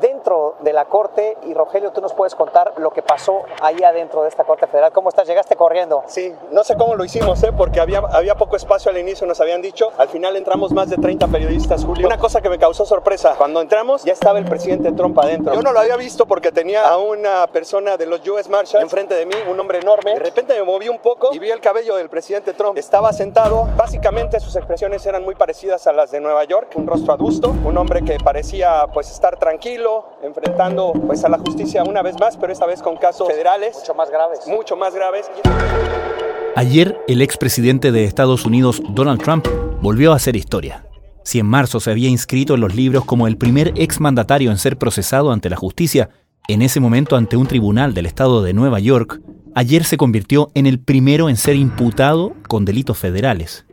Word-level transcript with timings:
dentro 0.00 0.56
de 0.60 0.72
la 0.72 0.86
Corte 0.86 1.36
y 1.44 1.54
Rogelio, 1.54 1.92
tú 1.92 2.00
nos 2.00 2.12
puedes 2.12 2.34
contar 2.34 2.74
lo 2.78 2.90
que 2.90 3.02
pasó 3.02 3.42
ahí 3.60 3.82
adentro 3.82 4.22
de 4.22 4.28
esta 4.28 4.44
Corte 4.44 4.66
Federal. 4.66 4.92
¿Cómo 4.92 5.08
estás? 5.08 5.26
¿Llegaste 5.26 5.56
corriendo? 5.56 6.04
Sí, 6.06 6.34
no 6.50 6.64
sé 6.64 6.76
cómo 6.76 6.94
lo 6.94 7.04
hicimos, 7.04 7.42
¿eh? 7.42 7.52
porque 7.56 7.80
había, 7.80 7.98
había 7.98 8.34
poco 8.34 8.56
espacio 8.56 8.90
al 8.90 8.98
inicio, 8.98 9.26
nos 9.26 9.40
habían 9.40 9.62
dicho. 9.62 9.90
Al 9.98 10.08
final 10.08 10.36
entramos 10.36 10.72
más 10.72 10.90
de 10.90 10.96
30 10.96 11.28
periodistas, 11.28 11.84
Julio. 11.84 12.06
Una 12.06 12.18
cosa 12.18 12.40
que 12.40 12.48
me 12.48 12.58
causó 12.58 12.84
sorpresa, 12.84 13.34
cuando 13.36 13.60
entramos 13.60 14.04
ya 14.04 14.12
estaba 14.12 14.38
el 14.38 14.44
presidente 14.44 14.92
Trump 14.92 15.18
adentro. 15.18 15.54
Yo 15.54 15.62
no 15.62 15.72
lo 15.72 15.80
había 15.80 15.96
visto 15.96 16.26
porque 16.26 16.52
tenía 16.52 16.88
a 16.88 16.98
una 16.98 17.46
persona 17.48 17.96
de 17.96 18.06
los 18.06 18.26
US 18.28 18.48
Marshals 18.48 18.82
enfrente 18.82 19.14
de 19.14 19.26
mí, 19.26 19.34
un 19.48 19.58
hombre 19.58 19.78
enorme. 19.78 20.14
De 20.14 20.20
repente 20.20 20.54
me 20.54 20.64
moví 20.64 20.88
un 20.88 20.98
poco 20.98 21.30
y 21.32 21.38
vi 21.38 21.50
el 21.50 21.60
cabello 21.60 21.96
del 21.96 22.08
presidente 22.08 22.52
Trump. 22.54 22.78
Estaba 22.78 23.12
sentado, 23.12 23.68
básicamente 23.76 24.40
sus 24.40 24.56
expresiones 24.56 25.04
eran 25.06 25.24
muy 25.24 25.34
parecidas 25.34 25.86
a 25.86 25.92
las 25.92 26.10
de 26.10 26.20
Nueva 26.20 26.44
York, 26.44 26.72
un 26.74 26.86
rostro 26.86 27.12
adusto, 27.12 27.54
un 27.64 27.76
hombre 27.76 28.02
que 28.02 28.18
parecía 28.18 28.86
pues 28.92 29.10
estar 29.10 29.38
tranquilo, 29.38 29.83
enfrentando 30.22 30.92
pues 31.06 31.24
a 31.24 31.28
la 31.28 31.38
justicia 31.38 31.84
una 31.84 32.02
vez 32.02 32.18
más, 32.18 32.36
pero 32.36 32.52
esta 32.52 32.66
vez 32.66 32.82
con 32.82 32.96
casos 32.96 33.28
federales. 33.28 33.76
Mucho 33.76 33.94
más 33.94 34.10
graves. 34.10 34.40
Mucho 34.46 34.76
más 34.76 34.94
graves. 34.94 35.30
Ayer, 36.56 36.98
el 37.08 37.20
expresidente 37.20 37.92
de 37.92 38.04
Estados 38.04 38.46
Unidos, 38.46 38.80
Donald 38.90 39.20
Trump, 39.22 39.46
volvió 39.80 40.12
a 40.12 40.16
hacer 40.16 40.36
historia. 40.36 40.86
Si 41.24 41.38
en 41.38 41.46
marzo 41.46 41.80
se 41.80 41.90
había 41.90 42.08
inscrito 42.08 42.54
en 42.54 42.60
los 42.60 42.74
libros 42.74 43.04
como 43.04 43.26
el 43.26 43.36
primer 43.36 43.72
exmandatario 43.76 44.50
en 44.50 44.58
ser 44.58 44.76
procesado 44.76 45.32
ante 45.32 45.50
la 45.50 45.56
justicia, 45.56 46.10
en 46.48 46.62
ese 46.62 46.80
momento 46.80 47.16
ante 47.16 47.36
un 47.36 47.46
tribunal 47.46 47.94
del 47.94 48.06
estado 48.06 48.42
de 48.42 48.52
Nueva 48.52 48.78
York, 48.78 49.20
ayer 49.54 49.84
se 49.84 49.96
convirtió 49.96 50.50
en 50.54 50.66
el 50.66 50.78
primero 50.78 51.28
en 51.28 51.36
ser 51.36 51.56
imputado 51.56 52.34
con 52.48 52.64
delitos 52.64 52.98
federales. 52.98 53.64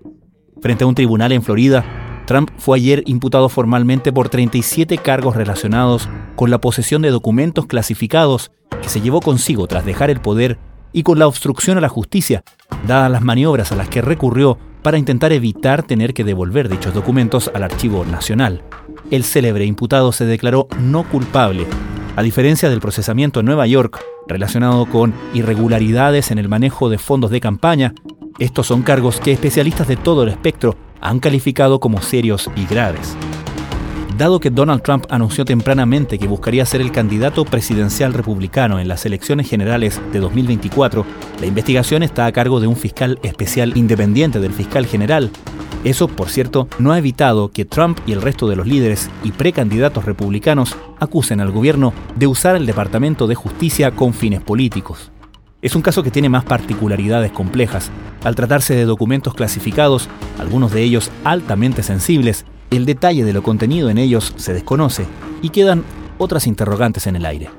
Frente 0.61 0.83
a 0.83 0.87
un 0.87 0.95
tribunal 0.95 1.31
en 1.31 1.43
Florida, 1.43 2.10
Trump 2.25 2.49
fue 2.57 2.77
ayer 2.77 3.03
imputado 3.05 3.49
formalmente 3.49 4.13
por 4.13 4.29
37 4.29 4.97
cargos 4.97 5.35
relacionados 5.35 6.07
con 6.35 6.49
la 6.49 6.61
posesión 6.61 7.01
de 7.01 7.09
documentos 7.09 7.65
clasificados 7.65 8.51
que 8.81 8.89
se 8.89 9.01
llevó 9.01 9.21
consigo 9.21 9.67
tras 9.67 9.85
dejar 9.85 10.09
el 10.09 10.21
poder 10.21 10.57
y 10.93 11.03
con 11.03 11.19
la 11.19 11.27
obstrucción 11.27 11.77
a 11.77 11.81
la 11.81 11.89
justicia, 11.89 12.43
dadas 12.87 13.11
las 13.11 13.21
maniobras 13.21 13.71
a 13.71 13.75
las 13.75 13.89
que 13.89 14.01
recurrió 14.01 14.57
para 14.81 14.97
intentar 14.97 15.31
evitar 15.31 15.83
tener 15.83 16.13
que 16.13 16.23
devolver 16.23 16.67
dichos 16.67 16.93
documentos 16.93 17.51
al 17.53 17.63
Archivo 17.63 18.03
Nacional. 18.05 18.63
El 19.11 19.23
célebre 19.23 19.65
imputado 19.65 20.11
se 20.11 20.25
declaró 20.25 20.67
no 20.79 21.03
culpable, 21.03 21.67
a 22.15 22.23
diferencia 22.23 22.69
del 22.69 22.81
procesamiento 22.81 23.39
en 23.39 23.45
Nueva 23.45 23.67
York 23.67 24.03
relacionado 24.27 24.85
con 24.85 25.13
irregularidades 25.33 26.31
en 26.31 26.39
el 26.39 26.49
manejo 26.49 26.89
de 26.89 26.97
fondos 26.97 27.31
de 27.31 27.39
campaña, 27.39 27.93
estos 28.39 28.67
son 28.67 28.81
cargos 28.81 29.19
que 29.19 29.31
especialistas 29.31 29.87
de 29.87 29.97
todo 29.97 30.23
el 30.23 30.29
espectro 30.29 30.75
han 31.01 31.19
calificado 31.19 31.79
como 31.79 32.01
serios 32.01 32.49
y 32.55 32.65
graves. 32.65 33.17
Dado 34.17 34.39
que 34.39 34.51
Donald 34.51 34.83
Trump 34.83 35.05
anunció 35.09 35.45
tempranamente 35.45 36.19
que 36.19 36.27
buscaría 36.27 36.65
ser 36.65 36.79
el 36.81 36.91
candidato 36.91 37.43
presidencial 37.43 38.13
republicano 38.13 38.79
en 38.79 38.87
las 38.87 39.05
elecciones 39.05 39.49
generales 39.49 39.99
de 40.13 40.19
2024, 40.19 41.05
la 41.39 41.47
investigación 41.47 42.03
está 42.03 42.27
a 42.27 42.31
cargo 42.31 42.59
de 42.59 42.67
un 42.67 42.75
fiscal 42.75 43.19
especial 43.23 43.75
independiente 43.75 44.39
del 44.39 44.53
fiscal 44.53 44.85
general. 44.85 45.31
Eso, 45.83 46.07
por 46.07 46.29
cierto, 46.29 46.67
no 46.77 46.91
ha 46.91 46.99
evitado 46.99 47.49
que 47.49 47.65
Trump 47.65 47.99
y 48.05 48.11
el 48.11 48.21
resto 48.21 48.47
de 48.47 48.55
los 48.55 48.67
líderes 48.67 49.09
y 49.23 49.31
precandidatos 49.31 50.05
republicanos 50.05 50.75
acusen 50.99 51.41
al 51.41 51.49
gobierno 51.49 51.91
de 52.15 52.27
usar 52.27 52.55
el 52.55 52.67
Departamento 52.67 53.25
de 53.25 53.33
Justicia 53.33 53.89
con 53.89 54.13
fines 54.13 54.41
políticos. 54.41 55.11
Es 55.61 55.75
un 55.75 55.83
caso 55.83 56.01
que 56.01 56.09
tiene 56.09 56.27
más 56.27 56.43
particularidades 56.43 57.31
complejas. 57.31 57.91
Al 58.23 58.33
tratarse 58.33 58.73
de 58.73 58.85
documentos 58.85 59.35
clasificados, 59.35 60.09
algunos 60.39 60.71
de 60.71 60.81
ellos 60.81 61.11
altamente 61.23 61.83
sensibles, 61.83 62.45
el 62.71 62.87
detalle 62.87 63.23
de 63.23 63.33
lo 63.33 63.43
contenido 63.43 63.91
en 63.91 63.99
ellos 63.99 64.33
se 64.37 64.53
desconoce 64.53 65.05
y 65.43 65.49
quedan 65.49 65.83
otras 66.17 66.47
interrogantes 66.47 67.05
en 67.05 67.15
el 67.15 67.27
aire. 67.27 67.51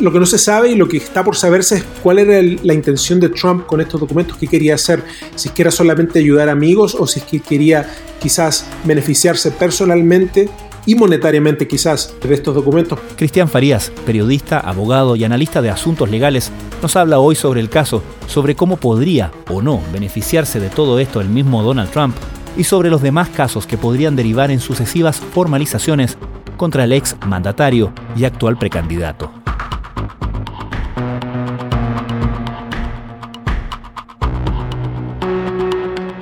Lo 0.00 0.10
que 0.10 0.18
no 0.18 0.24
se 0.24 0.38
sabe 0.38 0.70
y 0.70 0.74
lo 0.74 0.88
que 0.88 0.96
está 0.96 1.22
por 1.22 1.36
saberse 1.36 1.76
es 1.76 1.84
cuál 2.02 2.20
era 2.20 2.40
la 2.62 2.72
intención 2.72 3.20
de 3.20 3.28
Trump 3.28 3.66
con 3.66 3.82
estos 3.82 4.00
documentos, 4.00 4.38
qué 4.38 4.46
quería 4.46 4.76
hacer, 4.76 5.04
si 5.36 5.48
es 5.48 5.54
que 5.54 5.60
era 5.60 5.70
solamente 5.70 6.18
ayudar 6.18 6.48
amigos 6.48 6.96
o 6.98 7.06
si 7.06 7.20
es 7.20 7.26
que 7.26 7.40
quería 7.40 7.86
quizás 8.20 8.64
beneficiarse 8.84 9.50
personalmente 9.50 10.48
y 10.86 10.94
monetariamente 10.94 11.68
quizás 11.68 12.14
de 12.22 12.34
estos 12.34 12.54
documentos. 12.54 12.98
Cristian 13.16 13.48
Farías, 13.48 13.92
periodista, 14.06 14.60
abogado 14.60 15.16
y 15.16 15.24
analista 15.24 15.62
de 15.62 15.70
asuntos 15.70 16.10
legales, 16.10 16.50
nos 16.82 16.96
habla 16.96 17.18
hoy 17.18 17.34
sobre 17.34 17.60
el 17.60 17.68
caso, 17.68 18.02
sobre 18.26 18.54
cómo 18.54 18.76
podría 18.76 19.30
o 19.50 19.62
no 19.62 19.80
beneficiarse 19.92 20.60
de 20.60 20.68
todo 20.68 20.98
esto 20.98 21.20
el 21.20 21.28
mismo 21.28 21.62
Donald 21.62 21.90
Trump 21.90 22.16
y 22.56 22.64
sobre 22.64 22.90
los 22.90 23.02
demás 23.02 23.28
casos 23.28 23.66
que 23.66 23.78
podrían 23.78 24.16
derivar 24.16 24.50
en 24.50 24.60
sucesivas 24.60 25.20
formalizaciones 25.20 26.16
contra 26.56 26.84
el 26.84 26.92
ex 26.92 27.16
mandatario 27.26 27.92
y 28.16 28.24
actual 28.24 28.58
precandidato. 28.58 29.32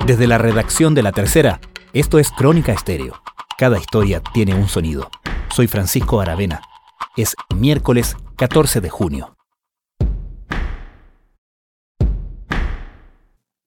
Desde 0.05 0.25
la 0.25 0.39
redacción 0.39 0.95
de 0.95 1.03
La 1.03 1.11
Tercera, 1.11 1.59
esto 1.93 2.17
es 2.17 2.31
Crónica 2.31 2.71
Estéreo. 2.71 3.21
Cada 3.59 3.77
historia 3.77 4.23
tiene 4.33 4.55
un 4.55 4.69
sonido. 4.69 5.11
Soy 5.53 5.67
Francisco 5.67 6.21
Aravena. 6.21 6.61
Es 7.17 7.35
miércoles 7.53 8.15
14 8.37 8.79
de 8.79 8.89
junio. 8.89 9.35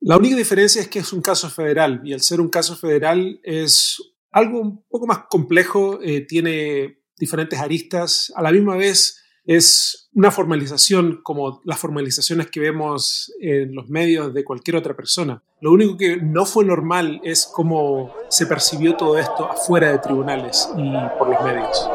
La 0.01 0.17
única 0.17 0.35
diferencia 0.35 0.81
es 0.81 0.89
que 0.89 1.01
es 1.01 1.13
un 1.13 1.21
caso 1.21 1.51
federal 1.51 2.01
y 2.05 2.15
al 2.15 2.23
ser 2.23 2.41
un 2.41 2.49
caso 2.49 2.75
federal 2.75 3.39
es 3.43 3.99
algo 4.31 4.63
un 4.63 4.83
poco 4.89 5.07
más 5.07 5.25
complejo, 5.29 6.01
eh, 6.01 6.23
tiene 6.23 7.03
diferentes 7.19 7.59
aristas, 7.59 8.33
a 8.35 8.41
la 8.41 8.51
misma 8.51 8.77
vez 8.77 9.22
es 9.45 10.09
una 10.15 10.31
formalización 10.31 11.21
como 11.23 11.61
las 11.65 11.79
formalizaciones 11.79 12.51
que 12.51 12.61
vemos 12.61 13.33
en 13.41 13.75
los 13.75 13.89
medios 13.89 14.33
de 14.35 14.45
cualquier 14.45 14.77
otra 14.77 14.95
persona. 14.95 15.43
Lo 15.61 15.73
único 15.73 15.97
que 15.97 16.17
no 16.17 16.45
fue 16.45 16.65
normal 16.65 17.21
es 17.25 17.47
cómo 17.47 18.15
se 18.29 18.47
percibió 18.47 18.97
todo 18.97 19.19
esto 19.19 19.47
afuera 19.47 19.91
de 19.91 19.99
tribunales 19.99 20.69
y 20.77 20.93
por 21.19 21.29
los 21.29 21.43
medios. 21.43 21.89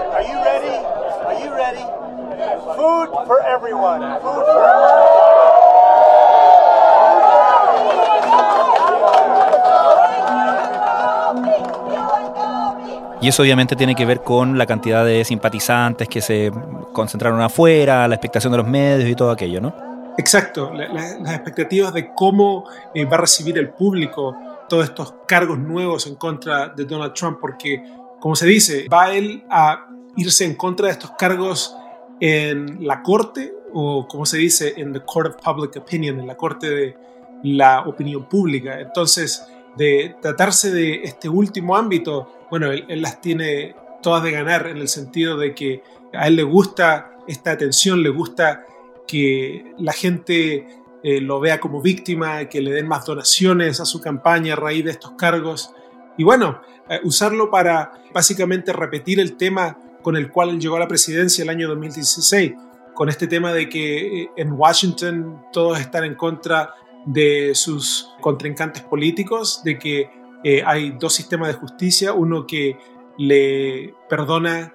Y 13.28 13.30
eso 13.30 13.44
obviamente 13.44 13.76
tiene 13.76 13.94
que 13.94 14.06
ver 14.06 14.24
con 14.24 14.58
la 14.58 14.66
cantidad 14.66 15.04
de 15.04 15.26
simpatizantes 15.26 16.08
que 16.08 16.22
se 16.22 16.50
concentraron 16.94 17.42
afuera, 17.42 18.08
la 18.08 18.16
expectación 18.16 18.54
de 18.54 18.60
los 18.60 18.66
medios 18.66 19.10
y 19.10 19.16
todo 19.16 19.32
aquello, 19.32 19.60
¿no? 19.60 19.76
Exacto, 20.18 20.72
las 20.72 21.36
expectativas 21.36 21.94
de 21.94 22.14
cómo 22.14 22.64
eh, 22.94 23.04
va 23.04 23.18
a 23.18 23.20
recibir 23.20 23.58
el 23.58 23.72
público 23.72 24.34
todos 24.70 24.86
estos 24.86 25.16
cargos 25.28 25.60
nuevos 25.60 26.08
en 26.08 26.16
contra 26.16 26.70
de 26.70 26.86
Donald 26.86 27.12
Trump, 27.12 27.40
porque, 27.42 27.84
como 28.22 28.34
se 28.34 28.48
dice, 28.48 28.88
va 28.88 29.12
él 29.12 29.44
a 29.50 29.90
irse 30.16 30.46
en 30.46 30.56
contra 30.56 30.86
de 30.86 30.94
estos 30.94 31.12
cargos 31.20 31.76
en 32.22 32.88
la 32.88 33.04
corte, 33.04 33.54
o 33.74 34.08
como 34.08 34.26
se 34.26 34.38
dice, 34.38 34.74
en 34.78 34.94
the 34.94 35.02
court 35.02 35.36
of 35.36 35.44
public 35.44 35.76
opinion, 35.76 36.18
en 36.18 36.28
la 36.28 36.38
corte 36.38 36.70
de 36.70 36.98
la 37.44 37.82
opinión 37.82 38.24
pública. 38.30 38.80
Entonces, 38.80 39.46
de 39.76 40.16
tratarse 40.22 40.72
de 40.72 41.04
este 41.04 41.28
último 41.28 41.76
ámbito, 41.76 42.37
bueno, 42.50 42.72
él, 42.72 43.02
las 43.02 43.22
tiene 43.22 43.76
todas 44.02 44.24
de 44.24 44.32
ganar 44.32 44.68
en 44.68 44.78
el 44.78 44.88
sentido 44.88 45.38
de 45.38 45.54
que 45.54 45.84
a 46.14 46.28
él 46.28 46.36
le 46.36 46.44
gusta 46.44 47.12
esta 47.28 47.52
atención, 47.52 48.04
le 48.04 48.10
gusta 48.10 48.66
que 49.08 49.74
la 49.78 49.94
gente 49.94 50.68
eh, 51.04 51.22
lo 51.22 51.40
vea 51.40 51.60
como 51.60 51.82
víctima, 51.82 52.46
que 52.46 52.62
le 52.62 52.72
den 52.72 52.88
más 52.88 53.06
donaciones 53.06 53.80
a 53.80 53.86
su 53.86 54.02
campaña 54.02 54.54
a 54.54 54.56
raíz 54.56 54.86
de 54.86 54.92
estos 54.92 55.12
cargos. 55.12 55.72
Y 56.18 56.24
bueno, 56.24 56.62
eh, 56.90 57.00
usarlo 57.04 57.50
para 57.50 57.92
básicamente 58.14 58.74
repetir 58.74 59.20
el 59.20 59.38
tema 59.38 59.78
con 60.02 60.16
el 60.16 60.32
cual 60.32 60.60
llegó 60.60 60.78
a 60.78 60.80
la 60.80 60.88
presidencia 60.88 61.44
el 61.44 61.50
año 61.50 61.68
2016, 61.68 62.54
con 62.94 63.10
este 63.10 63.28
tema 63.28 63.54
de 63.54 63.70
que 63.70 64.22
eh, 64.24 64.32
en 64.38 64.54
Washington 64.54 65.44
todos 65.52 65.80
están 65.80 66.04
en 66.06 66.16
contra 66.16 66.74
de 67.06 67.52
sus 67.56 68.10
contrincantes 68.22 68.84
políticos, 68.84 69.62
de 69.64 69.78
que 69.78 70.10
eh, 70.44 70.64
hay 70.66 70.92
dos 70.92 71.14
sistemas 71.14 71.50
de 71.50 71.54
justicia, 71.56 72.14
uno 72.14 72.46
que 72.46 72.78
le 73.18 73.94
perdona 74.10 74.74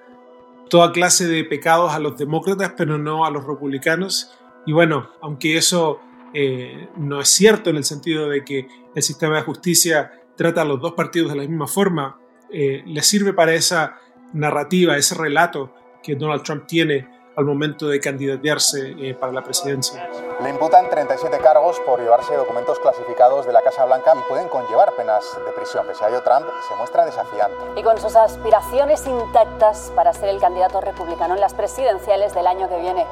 toda 0.69 0.91
clase 0.91 1.27
de 1.27 1.43
pecados 1.43 1.93
a 1.93 1.99
los 1.99 2.17
demócratas, 2.17 2.73
pero 2.75 2.97
no 2.97 3.25
a 3.25 3.31
los 3.31 3.45
republicanos. 3.45 4.31
Y 4.65 4.73
bueno, 4.73 5.09
aunque 5.21 5.57
eso 5.57 5.99
eh, 6.33 6.89
no 6.97 7.21
es 7.21 7.29
cierto 7.29 7.69
en 7.69 7.77
el 7.77 7.83
sentido 7.83 8.29
de 8.29 8.43
que 8.43 8.67
el 8.93 9.03
sistema 9.03 9.35
de 9.37 9.43
justicia 9.43 10.11
trata 10.35 10.63
a 10.63 10.65
los 10.65 10.81
dos 10.81 10.93
partidos 10.93 11.31
de 11.31 11.37
la 11.37 11.43
misma 11.43 11.67
forma, 11.67 12.19
eh, 12.51 12.83
le 12.85 13.01
sirve 13.01 13.33
para 13.33 13.53
esa 13.53 13.99
narrativa, 14.33 14.97
ese 14.97 15.15
relato 15.15 15.73
que 16.01 16.15
Donald 16.15 16.43
Trump 16.43 16.65
tiene 16.67 17.07
al 17.35 17.45
momento 17.45 17.87
de 17.87 17.99
candidatearse 17.99 19.15
para 19.19 19.31
la 19.31 19.43
presidencia. 19.43 20.07
Le 20.41 20.49
imputan 20.49 20.89
37 20.89 21.37
cargos 21.39 21.79
por 21.85 21.99
llevarse 21.99 22.35
documentos 22.35 22.79
clasificados 22.79 23.45
de 23.45 23.53
la 23.53 23.61
Casa 23.61 23.85
Blanca 23.85 24.13
y 24.15 24.27
pueden 24.27 24.47
conllevar 24.49 24.93
penas 24.95 25.23
de 25.45 25.51
prisión. 25.51 25.85
Pese 25.87 26.03
a 26.03 26.09
ello, 26.09 26.21
Trump 26.23 26.45
se 26.67 26.75
muestra 26.75 27.05
desafiante. 27.05 27.55
Y 27.77 27.83
con 27.83 27.97
sus 27.99 28.15
aspiraciones 28.15 29.05
intactas 29.05 29.91
para 29.95 30.11
ser 30.13 30.29
el 30.29 30.39
candidato 30.39 30.81
republicano 30.81 31.35
en 31.35 31.41
las 31.41 31.53
presidenciales 31.53 32.33
del 32.33 32.47
año 32.47 32.67
que 32.67 32.79
viene. 32.79 33.05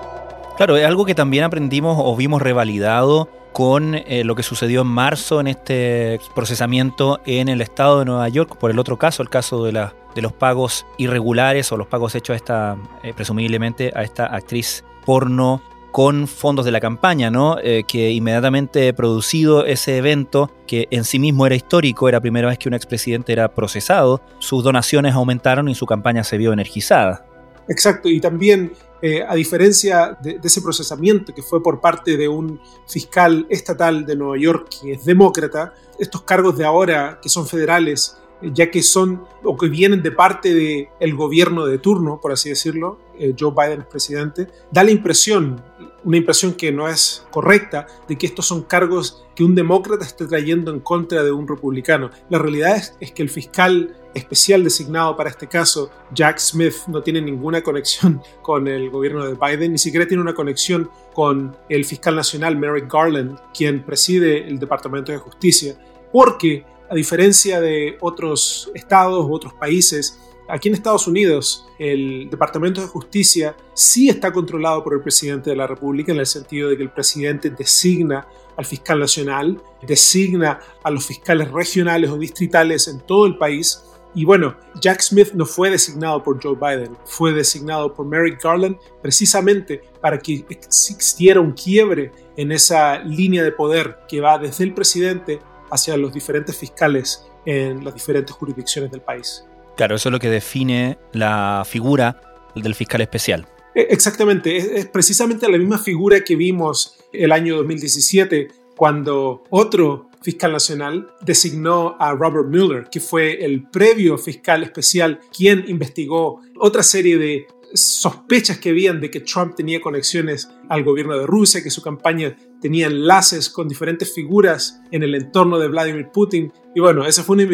Claro, 0.57 0.77
es 0.77 0.85
algo 0.85 1.06
que 1.06 1.15
también 1.15 1.44
aprendimos 1.44 1.97
o 2.00 2.15
vimos 2.15 2.41
revalidado 2.41 3.29
con 3.53 3.95
eh, 3.95 4.23
lo 4.23 4.35
que 4.35 4.44
sucedió 4.44 4.81
en 4.81 4.88
marzo 4.88 5.39
en 5.39 5.47
este 5.47 6.19
procesamiento 6.33 7.19
en 7.25 7.50
el 7.50 7.62
estado 7.62 8.00
de 8.00 8.06
Nueva 8.06 8.27
York 8.29 8.56
por 8.57 8.71
el 8.71 8.79
otro 8.79 8.97
caso, 8.97 9.21
el 9.21 9.29
caso 9.29 9.63
de, 9.63 9.73
la, 9.73 9.94
de 10.15 10.21
los 10.21 10.33
pagos 10.33 10.85
irregulares 10.97 11.71
o 11.71 11.77
los 11.77 11.88
pagos 11.88 12.15
hechos 12.15 12.33
a 12.33 12.38
esta, 12.38 12.77
eh, 13.03 13.13
presumiblemente 13.13 13.91
a 13.95 14.03
esta 14.03 14.25
actriz 14.25 14.83
porno 15.06 15.62
con 15.92 16.28
fondos 16.28 16.66
de 16.66 16.72
la 16.72 16.80
campaña, 16.80 17.30
¿no? 17.30 17.58
Eh, 17.60 17.84
que 17.88 18.12
inmediatamente 18.12 18.94
producido 18.94 19.66
ese 19.66 19.98
evento, 19.98 20.52
que 20.68 20.88
en 20.92 21.04
sí 21.04 21.20
mismo 21.20 21.46
era 21.46 21.56
histórico, 21.56 22.08
era 22.08 22.18
la 22.18 22.22
primera 22.22 22.48
vez 22.48 22.58
que 22.58 22.70
un 22.70 22.74
expresidente 22.74 23.34
era 23.34 23.54
procesado, 23.54 24.22
sus 24.40 24.64
donaciones 24.64 25.14
aumentaron 25.14 25.68
y 25.70 25.76
su 25.76 25.86
campaña 25.86 26.24
se 26.24 26.38
vio 26.38 26.54
energizada. 26.54 27.26
Exacto, 27.68 28.10
y 28.10 28.20
también 28.20 28.74
eh, 29.02 29.24
a 29.28 29.34
diferencia 29.34 30.18
de, 30.22 30.40
ese 30.44 30.62
procesamiento 30.62 31.34
que 31.34 31.42
fue 31.42 31.64
por 31.64 31.82
parte 31.82 32.18
de 32.18 32.28
un 32.28 32.60
fiscal 32.88 33.48
estatal 33.50 34.06
de 34.06 34.16
Nueva 34.16 34.38
York 34.38 34.70
que 34.82 34.94
es 34.94 35.06
demócrata, 35.06 35.74
estos 35.98 36.22
cargos 36.22 36.58
de 36.58 36.66
ahora 36.66 37.20
que 37.22 37.30
son 37.30 37.48
federales, 37.48 38.18
ya 38.42 38.72
que 38.72 38.82
son 38.82 39.24
o 39.44 39.58
que 39.58 39.68
vienen 39.68 40.02
de 40.02 40.12
parte 40.12 40.88
del 41.00 41.16
gobierno 41.16 41.66
de 41.66 41.78
turno, 41.78 42.20
por 42.22 42.32
así 42.32 42.50
decirlo, 42.50 43.00
eh, 43.18 43.36
Joe 43.38 43.52
Biden 43.52 43.82
es 43.82 43.88
presidente, 43.88 44.48
da 44.72 44.84
la 44.84 44.92
impresión, 44.92 45.64
una 46.04 46.18
impresión 46.18 46.54
que 46.54 46.72
no 46.72 46.88
es 46.88 47.26
correcta, 47.32 47.86
de 48.08 48.18
que 48.18 48.26
estos 48.26 48.48
son 48.48 48.64
cargos 48.64 49.26
que 49.36 49.44
un 49.44 49.56
demócrata 49.56 50.06
esté 50.06 50.26
trayendo 50.26 50.72
en 50.72 50.80
contra 50.80 51.24
de 51.24 51.32
un 51.32 51.48
republicano. 51.48 52.10
La 52.30 52.40
realidad 52.40 52.82
es, 53.00 53.12
que 53.12 53.22
el 53.22 53.30
fiscal 53.30 53.96
especial 54.14 54.64
designado 54.64 55.16
para 55.16 55.30
este 55.30 55.48
caso, 55.48 55.92
Jack 56.14 56.40
Smith, 56.40 56.74
no 56.88 57.02
tiene 57.02 57.22
ninguna 57.22 57.62
conexión 57.62 58.22
con 58.42 58.68
el 58.68 58.90
gobierno 58.90 59.26
de 59.26 59.36
Biden, 59.36 59.74
ni 59.74 59.78
siquiera 59.78 60.08
tiene 60.08 60.22
una 60.22 60.34
conexión 60.34 60.90
con 61.14 61.56
el 61.70 61.86
fiscal 61.86 62.16
nacional 62.16 62.58
Merrick 62.58 62.92
Garland, 62.92 63.38
quien 63.54 63.84
preside 63.84 64.48
el 64.48 64.60
Departamento 64.60 65.12
de 65.12 65.18
Justicia, 65.18 65.78
porque 66.12 66.66
a 66.92 66.96
diferencia 66.96 67.62
de 67.62 67.98
otros 68.02 68.70
estados 68.76 69.26
u 69.26 69.34
otros 69.34 69.54
países, 69.54 70.20
aquí 70.50 70.68
en 70.68 70.76
Estados 70.76 71.08
Unidos 71.08 71.66
el 71.80 72.30
Departamento 72.30 72.82
de 72.82 72.88
Justicia 72.88 73.56
sí 73.74 74.10
está 74.10 74.34
controlado 74.34 74.84
por 74.84 74.94
el 74.94 75.02
presidente 75.02 75.52
de 75.52 75.56
la 75.56 75.68
República 75.68 76.12
en 76.12 76.20
el 76.20 76.26
sentido 76.26 76.68
de 76.68 76.76
que 76.76 76.84
el 76.84 76.92
presidente 76.92 77.50
designa 77.50 78.28
al 78.58 78.66
fiscal 78.66 79.00
nacional, 79.00 79.64
designa 79.88 80.60
a 80.84 80.92
los 80.92 81.06
fiscales 81.06 81.50
regionales 81.50 82.10
o 82.10 82.18
distritales 82.18 82.90
en 82.90 83.00
todo 83.00 83.26
el 83.26 83.38
país. 83.38 83.86
Y 84.14 84.26
bueno, 84.26 84.58
Jack 84.82 85.00
Smith 85.00 85.32
no 85.32 85.46
fue 85.46 85.70
designado 85.70 86.22
por 86.22 86.44
Joe 86.44 86.58
Biden, 86.58 86.98
fue 87.06 87.32
designado 87.32 87.94
por 87.94 88.06
Merrick 88.06 88.44
Garland 88.44 88.76
precisamente 89.02 89.82
para 90.02 90.20
que 90.20 90.46
existiera 90.50 91.40
un 91.40 91.54
quiebre 91.54 92.12
en 92.36 92.52
esa 92.52 93.00
línea 93.00 93.44
de 93.44 93.54
poder 93.54 94.00
que 94.10 94.20
va 94.20 94.38
desde 94.38 94.66
el 94.66 94.74
presidente 94.74 95.40
hacia 95.71 95.97
los 95.97 96.13
diferentes 96.13 96.56
fiscales 96.56 97.25
en 97.45 97.83
las 97.83 97.94
diferentes 97.94 98.35
jurisdicciones 98.35 98.91
del 98.91 99.01
país. 99.01 99.45
Claro, 99.77 99.95
eso 99.95 100.09
es 100.09 100.13
lo 100.13 100.19
que 100.19 100.29
define 100.29 100.97
la 101.13 101.63
figura 101.65 102.21
del 102.56 102.75
fiscal 102.75 103.01
especial. 103.01 103.47
E, 103.73 103.88
exactamente, 103.89 104.57
es, 104.57 104.85
precisamente 104.88 105.50
la 105.50 105.57
misma 105.57 105.77
figura 105.77 106.23
que 106.23 106.35
vimos 106.35 106.97
el 107.13 107.31
año 107.31 107.57
2017 107.57 108.50
cuando 108.75 109.44
otro 109.50 110.09
fiscal 110.21 110.51
nacional 110.51 111.09
designó 111.21 111.95
a 112.00 112.13
Robert 112.13 112.47
Mueller, 112.47 112.88
que 112.91 113.00
fue 113.00 113.44
el 113.44 113.68
previo 113.69 114.18
fiscal 114.18 114.63
especial 114.63 115.19
quien 115.35 115.65
investigó 115.68 116.41
otra 116.59 116.83
serie 116.83 117.18
de 117.18 117.47
sospechas 117.73 118.57
que 118.59 118.69
habían 118.69 119.00
de 119.00 119.09
que 119.09 119.21
Trump 119.21 119.56
tenía 119.56 119.81
conexiones 119.81 120.50
al 120.69 120.83
gobierno 120.83 121.18
de 121.18 121.25
Rusia, 121.25 121.63
que 121.63 121.69
su 121.69 121.81
campaña 121.81 122.35
tenía 122.59 122.88
enlaces 122.88 123.50
con 123.50 123.68
diferentes 123.68 124.13
figuras 124.13 124.81
en 124.91 125.03
el 125.03 125.15
entorno 125.15 125.59
de 125.59 125.68
Vladimir 125.68 126.09
Putin. 126.13 126.51
Y 126.75 126.79
bueno, 126.79 127.06
esa 127.06 127.23
fue 127.23 127.35
una 127.35 127.47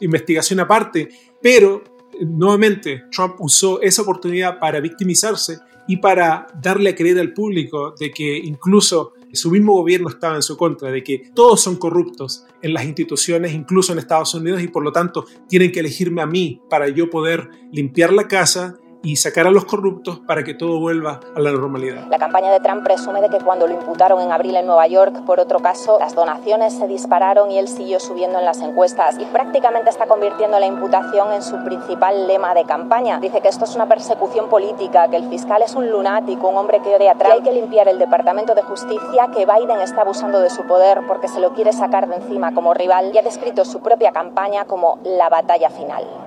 investigación 0.00 0.60
aparte, 0.60 1.08
pero 1.40 1.82
nuevamente 2.20 3.04
Trump 3.10 3.36
usó 3.40 3.80
esa 3.80 4.02
oportunidad 4.02 4.58
para 4.58 4.80
victimizarse 4.80 5.58
y 5.88 5.96
para 5.96 6.46
darle 6.60 6.90
a 6.90 6.94
creer 6.94 7.18
al 7.18 7.32
público 7.32 7.94
de 7.98 8.10
que 8.10 8.38
incluso 8.38 9.14
su 9.32 9.50
mismo 9.50 9.72
gobierno 9.72 10.08
estaba 10.08 10.36
en 10.36 10.42
su 10.42 10.56
contra, 10.56 10.90
de 10.90 11.02
que 11.02 11.30
todos 11.34 11.60
son 11.60 11.76
corruptos 11.76 12.44
en 12.60 12.74
las 12.74 12.84
instituciones, 12.84 13.54
incluso 13.54 13.92
en 13.92 13.98
Estados 13.98 14.34
Unidos, 14.34 14.62
y 14.62 14.68
por 14.68 14.84
lo 14.84 14.92
tanto 14.92 15.24
tienen 15.48 15.72
que 15.72 15.80
elegirme 15.80 16.22
a 16.22 16.26
mí 16.26 16.60
para 16.68 16.88
yo 16.88 17.08
poder 17.08 17.48
limpiar 17.72 18.12
la 18.12 18.28
casa 18.28 18.78
y 19.02 19.16
sacar 19.16 19.46
a 19.46 19.50
los 19.50 19.64
corruptos 19.64 20.20
para 20.20 20.44
que 20.44 20.54
todo 20.54 20.78
vuelva 20.78 21.20
a 21.34 21.40
la 21.40 21.50
normalidad. 21.50 22.06
La 22.08 22.18
campaña 22.18 22.52
de 22.52 22.60
Trump 22.60 22.84
presume 22.84 23.20
de 23.20 23.28
que 23.28 23.38
cuando 23.38 23.66
lo 23.66 23.74
imputaron 23.74 24.20
en 24.20 24.32
abril 24.32 24.56
en 24.56 24.66
Nueva 24.66 24.86
York 24.86 25.24
por 25.26 25.40
otro 25.40 25.60
caso, 25.60 25.98
las 25.98 26.14
donaciones 26.14 26.74
se 26.74 26.86
dispararon 26.86 27.50
y 27.50 27.58
él 27.58 27.68
siguió 27.68 28.00
subiendo 28.00 28.38
en 28.38 28.44
las 28.44 28.60
encuestas 28.60 29.18
y 29.18 29.24
prácticamente 29.26 29.90
está 29.90 30.06
convirtiendo 30.06 30.58
la 30.58 30.66
imputación 30.66 31.32
en 31.32 31.42
su 31.42 31.62
principal 31.64 32.26
lema 32.26 32.54
de 32.54 32.64
campaña. 32.64 33.18
Dice 33.20 33.40
que 33.40 33.48
esto 33.48 33.64
es 33.64 33.74
una 33.74 33.88
persecución 33.88 34.48
política, 34.48 35.08
que 35.08 35.16
el 35.16 35.28
fiscal 35.28 35.62
es 35.62 35.74
un 35.74 35.90
lunático, 35.90 36.48
un 36.48 36.56
hombre 36.56 36.80
que 36.80 36.94
odia 36.94 37.12
a 37.12 37.14
que 37.14 37.32
hay 37.32 37.42
que 37.42 37.52
limpiar 37.52 37.88
el 37.88 37.98
Departamento 37.98 38.54
de 38.54 38.62
Justicia, 38.62 39.28
que 39.34 39.46
Biden 39.46 39.80
está 39.80 40.02
abusando 40.02 40.40
de 40.40 40.50
su 40.50 40.62
poder 40.64 41.00
porque 41.06 41.28
se 41.28 41.40
lo 41.40 41.52
quiere 41.54 41.72
sacar 41.72 42.08
de 42.08 42.16
encima 42.16 42.54
como 42.54 42.74
rival 42.74 43.10
y 43.14 43.18
ha 43.18 43.22
descrito 43.22 43.64
su 43.64 43.80
propia 43.80 44.12
campaña 44.12 44.64
como 44.64 44.98
la 45.04 45.28
batalla 45.28 45.70
final. 45.70 46.21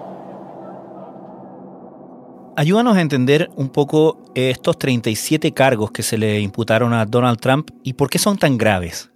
Ayúdanos 2.58 2.96
a 2.96 3.02
entender 3.02 3.50
un 3.58 3.70
poco 3.70 4.32
estos 4.34 4.80
37 4.80 5.54
cargos 5.54 5.92
que 5.92 6.04
se 6.04 6.18
le 6.18 6.40
imputaron 6.40 6.94
a 6.94 7.06
Donald 7.06 7.38
Trump 7.42 7.70
y 7.84 7.94
por 7.94 8.10
qué 8.10 8.18
son 8.18 8.38
tan 8.38 8.58
graves. 8.58 9.12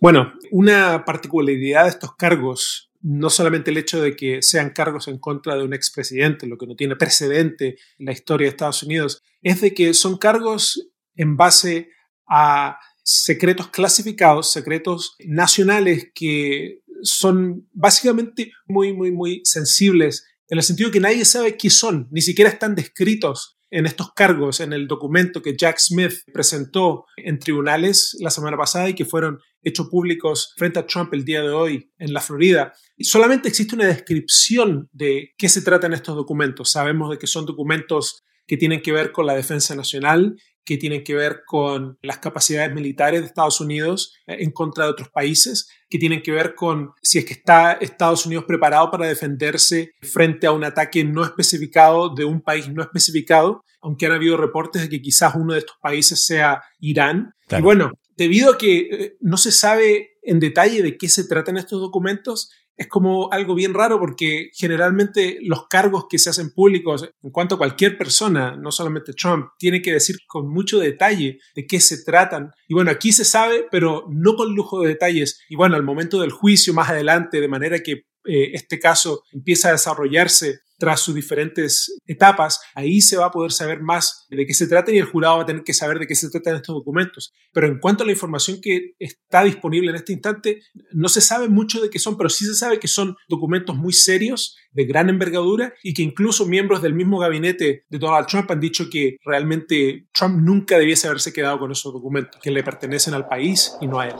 Bueno, 0.00 0.32
una 0.50 1.04
particularidad 1.04 1.84
de 1.84 1.90
estos 1.90 2.16
cargos, 2.16 2.90
no 3.00 3.30
solamente 3.30 3.70
el 3.70 3.78
hecho 3.78 4.02
de 4.02 4.16
que 4.16 4.42
sean 4.42 4.70
cargos 4.70 5.06
en 5.06 5.18
contra 5.18 5.54
de 5.54 5.62
un 5.62 5.74
expresidente, 5.74 6.48
lo 6.48 6.58
que 6.58 6.66
no 6.66 6.74
tiene 6.74 6.96
precedente 6.96 7.76
en 8.00 8.06
la 8.06 8.12
historia 8.12 8.46
de 8.46 8.50
Estados 8.50 8.82
Unidos, 8.82 9.22
es 9.42 9.60
de 9.60 9.74
que 9.74 9.94
son 9.94 10.18
cargos 10.18 10.90
en 11.14 11.36
base 11.36 11.90
a 12.28 12.80
secretos 13.04 13.68
clasificados, 13.68 14.50
secretos 14.50 15.14
nacionales 15.24 16.10
que 16.12 16.80
son 17.02 17.68
básicamente 17.72 18.50
muy, 18.66 18.92
muy, 18.92 19.12
muy 19.12 19.40
sensibles 19.44 20.24
en 20.52 20.58
el 20.58 20.64
sentido 20.64 20.90
que 20.90 21.00
nadie 21.00 21.24
sabe 21.24 21.56
qué 21.56 21.70
son, 21.70 22.08
ni 22.10 22.20
siquiera 22.20 22.50
están 22.50 22.74
descritos 22.74 23.56
en 23.70 23.86
estos 23.86 24.12
cargos 24.12 24.60
en 24.60 24.74
el 24.74 24.86
documento 24.86 25.40
que 25.40 25.56
Jack 25.56 25.78
Smith 25.78 26.12
presentó 26.30 27.06
en 27.16 27.38
tribunales 27.38 28.14
la 28.20 28.28
semana 28.28 28.58
pasada 28.58 28.90
y 28.90 28.94
que 28.94 29.06
fueron 29.06 29.38
hechos 29.62 29.88
públicos 29.88 30.52
frente 30.58 30.78
a 30.78 30.86
Trump 30.86 31.14
el 31.14 31.24
día 31.24 31.40
de 31.40 31.48
hoy 31.48 31.90
en 31.98 32.12
la 32.12 32.20
Florida. 32.20 32.74
Solamente 32.98 33.48
existe 33.48 33.74
una 33.74 33.86
descripción 33.86 34.90
de 34.92 35.32
qué 35.38 35.48
se 35.48 35.62
tratan 35.62 35.94
estos 35.94 36.16
documentos. 36.16 36.70
Sabemos 36.70 37.08
de 37.08 37.16
que 37.16 37.26
son 37.26 37.46
documentos 37.46 38.22
que 38.46 38.58
tienen 38.58 38.82
que 38.82 38.92
ver 38.92 39.10
con 39.10 39.24
la 39.24 39.34
defensa 39.34 39.74
nacional 39.74 40.36
que 40.64 40.76
tienen 40.76 41.04
que 41.04 41.14
ver 41.14 41.42
con 41.46 41.98
las 42.02 42.18
capacidades 42.18 42.72
militares 42.72 43.20
de 43.20 43.26
Estados 43.26 43.60
Unidos 43.60 44.14
eh, 44.26 44.36
en 44.40 44.50
contra 44.50 44.84
de 44.84 44.90
otros 44.90 45.08
países, 45.10 45.68
que 45.88 45.98
tienen 45.98 46.22
que 46.22 46.32
ver 46.32 46.54
con 46.54 46.92
si 47.02 47.18
es 47.18 47.24
que 47.24 47.34
está 47.34 47.72
Estados 47.72 48.26
Unidos 48.26 48.44
preparado 48.46 48.90
para 48.90 49.06
defenderse 49.06 49.92
frente 50.02 50.46
a 50.46 50.52
un 50.52 50.64
ataque 50.64 51.04
no 51.04 51.24
especificado 51.24 52.14
de 52.14 52.24
un 52.24 52.40
país 52.40 52.68
no 52.68 52.82
especificado, 52.82 53.64
aunque 53.80 54.06
han 54.06 54.12
habido 54.12 54.36
reportes 54.36 54.82
de 54.82 54.88
que 54.88 55.02
quizás 55.02 55.34
uno 55.34 55.54
de 55.54 55.60
estos 55.60 55.76
países 55.82 56.24
sea 56.24 56.62
Irán. 56.78 57.34
Y 57.50 57.60
bueno, 57.60 57.92
debido 58.22 58.52
a 58.52 58.58
que 58.58 58.78
eh, 58.78 59.16
no 59.20 59.36
se 59.36 59.50
sabe 59.50 60.12
en 60.22 60.38
detalle 60.38 60.82
de 60.82 60.96
qué 60.96 61.08
se 61.08 61.24
tratan 61.24 61.56
estos 61.56 61.80
documentos, 61.80 62.50
es 62.76 62.86
como 62.86 63.32
algo 63.32 63.56
bien 63.56 63.74
raro 63.74 63.98
porque 63.98 64.50
generalmente 64.54 65.38
los 65.42 65.66
cargos 65.66 66.06
que 66.08 66.20
se 66.20 66.30
hacen 66.30 66.52
públicos 66.52 67.10
en 67.20 67.30
cuanto 67.30 67.56
a 67.56 67.58
cualquier 67.58 67.98
persona, 67.98 68.56
no 68.56 68.70
solamente 68.70 69.12
Trump, 69.12 69.48
tiene 69.58 69.82
que 69.82 69.92
decir 69.92 70.18
con 70.28 70.48
mucho 70.48 70.78
detalle 70.78 71.40
de 71.56 71.66
qué 71.66 71.80
se 71.80 72.04
tratan. 72.04 72.52
Y 72.68 72.74
bueno, 72.74 72.92
aquí 72.92 73.12
se 73.12 73.24
sabe, 73.24 73.66
pero 73.72 74.06
no 74.08 74.36
con 74.36 74.54
lujo 74.54 74.82
de 74.82 74.88
detalles. 74.90 75.40
Y 75.48 75.56
bueno, 75.56 75.74
al 75.74 75.82
momento 75.82 76.20
del 76.20 76.30
juicio 76.30 76.72
más 76.72 76.90
adelante, 76.90 77.40
de 77.40 77.48
manera 77.48 77.80
que 77.80 78.04
eh, 78.24 78.52
este 78.54 78.78
caso 78.78 79.24
empieza 79.32 79.68
a 79.68 79.72
desarrollarse, 79.72 80.60
tras 80.82 80.98
sus 80.98 81.14
diferentes 81.14 81.96
etapas, 82.08 82.60
ahí 82.74 83.00
se 83.00 83.16
va 83.16 83.26
a 83.26 83.30
poder 83.30 83.52
saber 83.52 83.82
más 83.82 84.26
de 84.28 84.44
qué 84.44 84.52
se 84.52 84.66
trata 84.66 84.90
y 84.90 84.98
el 84.98 85.04
jurado 85.04 85.36
va 85.36 85.42
a 85.44 85.46
tener 85.46 85.62
que 85.62 85.74
saber 85.74 86.00
de 86.00 86.08
qué 86.08 86.16
se 86.16 86.28
tratan 86.28 86.56
estos 86.56 86.74
documentos. 86.74 87.32
Pero 87.52 87.68
en 87.68 87.78
cuanto 87.78 88.02
a 88.02 88.06
la 88.06 88.10
información 88.10 88.58
que 88.60 88.94
está 88.98 89.44
disponible 89.44 89.90
en 89.90 89.94
este 89.94 90.12
instante, 90.12 90.60
no 90.90 91.08
se 91.08 91.20
sabe 91.20 91.48
mucho 91.48 91.80
de 91.80 91.88
qué 91.88 92.00
son, 92.00 92.16
pero 92.16 92.28
sí 92.28 92.44
se 92.46 92.56
sabe 92.56 92.80
que 92.80 92.88
son 92.88 93.14
documentos 93.28 93.76
muy 93.76 93.92
serios, 93.92 94.56
de 94.72 94.84
gran 94.84 95.08
envergadura 95.08 95.72
y 95.84 95.94
que 95.94 96.02
incluso 96.02 96.46
miembros 96.46 96.82
del 96.82 96.94
mismo 96.94 97.20
gabinete 97.20 97.84
de 97.88 97.98
Donald 97.98 98.26
Trump 98.26 98.50
han 98.50 98.58
dicho 98.58 98.90
que 98.90 99.18
realmente 99.24 100.08
Trump 100.12 100.40
nunca 100.40 100.78
debiese 100.78 101.06
haberse 101.06 101.32
quedado 101.32 101.60
con 101.60 101.70
esos 101.70 101.92
documentos, 101.92 102.40
que 102.42 102.50
le 102.50 102.64
pertenecen 102.64 103.14
al 103.14 103.28
país 103.28 103.76
y 103.80 103.86
no 103.86 104.00
a 104.00 104.08
él. 104.08 104.16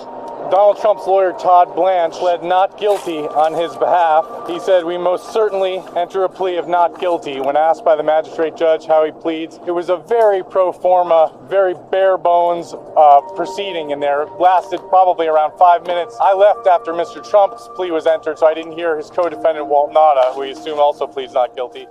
Donald 0.52 0.78
Trump's 0.82 1.06
lawyer, 1.06 1.32
Todd 1.32 1.74
Blanche, 1.74 2.12
pled 2.12 2.44
not 2.44 2.78
guilty 2.78 3.20
on 3.20 3.54
his 3.54 3.74
behalf. 3.76 4.26
He 4.46 4.60
said, 4.60 4.84
We 4.84 4.98
most 4.98 5.32
certainly 5.32 5.82
enter 5.96 6.24
a 6.24 6.28
plea 6.28 6.58
of 6.58 6.68
not 6.68 7.00
guilty. 7.00 7.40
When 7.40 7.56
asked 7.56 7.86
by 7.86 7.96
the 7.96 8.02
magistrate 8.02 8.54
judge 8.54 8.84
how 8.84 9.02
he 9.02 9.12
pleads, 9.12 9.58
it 9.66 9.70
was 9.70 9.88
a 9.88 9.96
very 9.96 10.44
pro 10.44 10.70
forma, 10.70 11.32
very 11.48 11.74
bare 11.90 12.18
bones 12.18 12.74
uh, 12.74 13.22
proceeding 13.34 13.92
in 13.92 14.00
there. 14.00 14.24
It 14.24 14.32
lasted 14.38 14.80
probably 14.90 15.26
around 15.26 15.56
five 15.58 15.86
minutes. 15.86 16.18
I 16.20 16.34
left 16.34 16.66
after 16.66 16.92
Mr. 16.92 17.26
Trump's 17.26 17.70
plea 17.74 17.90
was 17.90 18.06
entered, 18.06 18.38
so 18.38 18.46
I 18.46 18.52
didn't 18.52 18.72
hear 18.72 18.98
his 18.98 19.08
co 19.08 19.30
defendant, 19.30 19.68
Walt 19.68 19.94
Nada, 19.94 20.34
who 20.34 20.40
we 20.40 20.50
assume 20.50 20.78
also 20.78 21.06
pleads 21.06 21.32
not 21.32 21.56
guilty. 21.56 21.86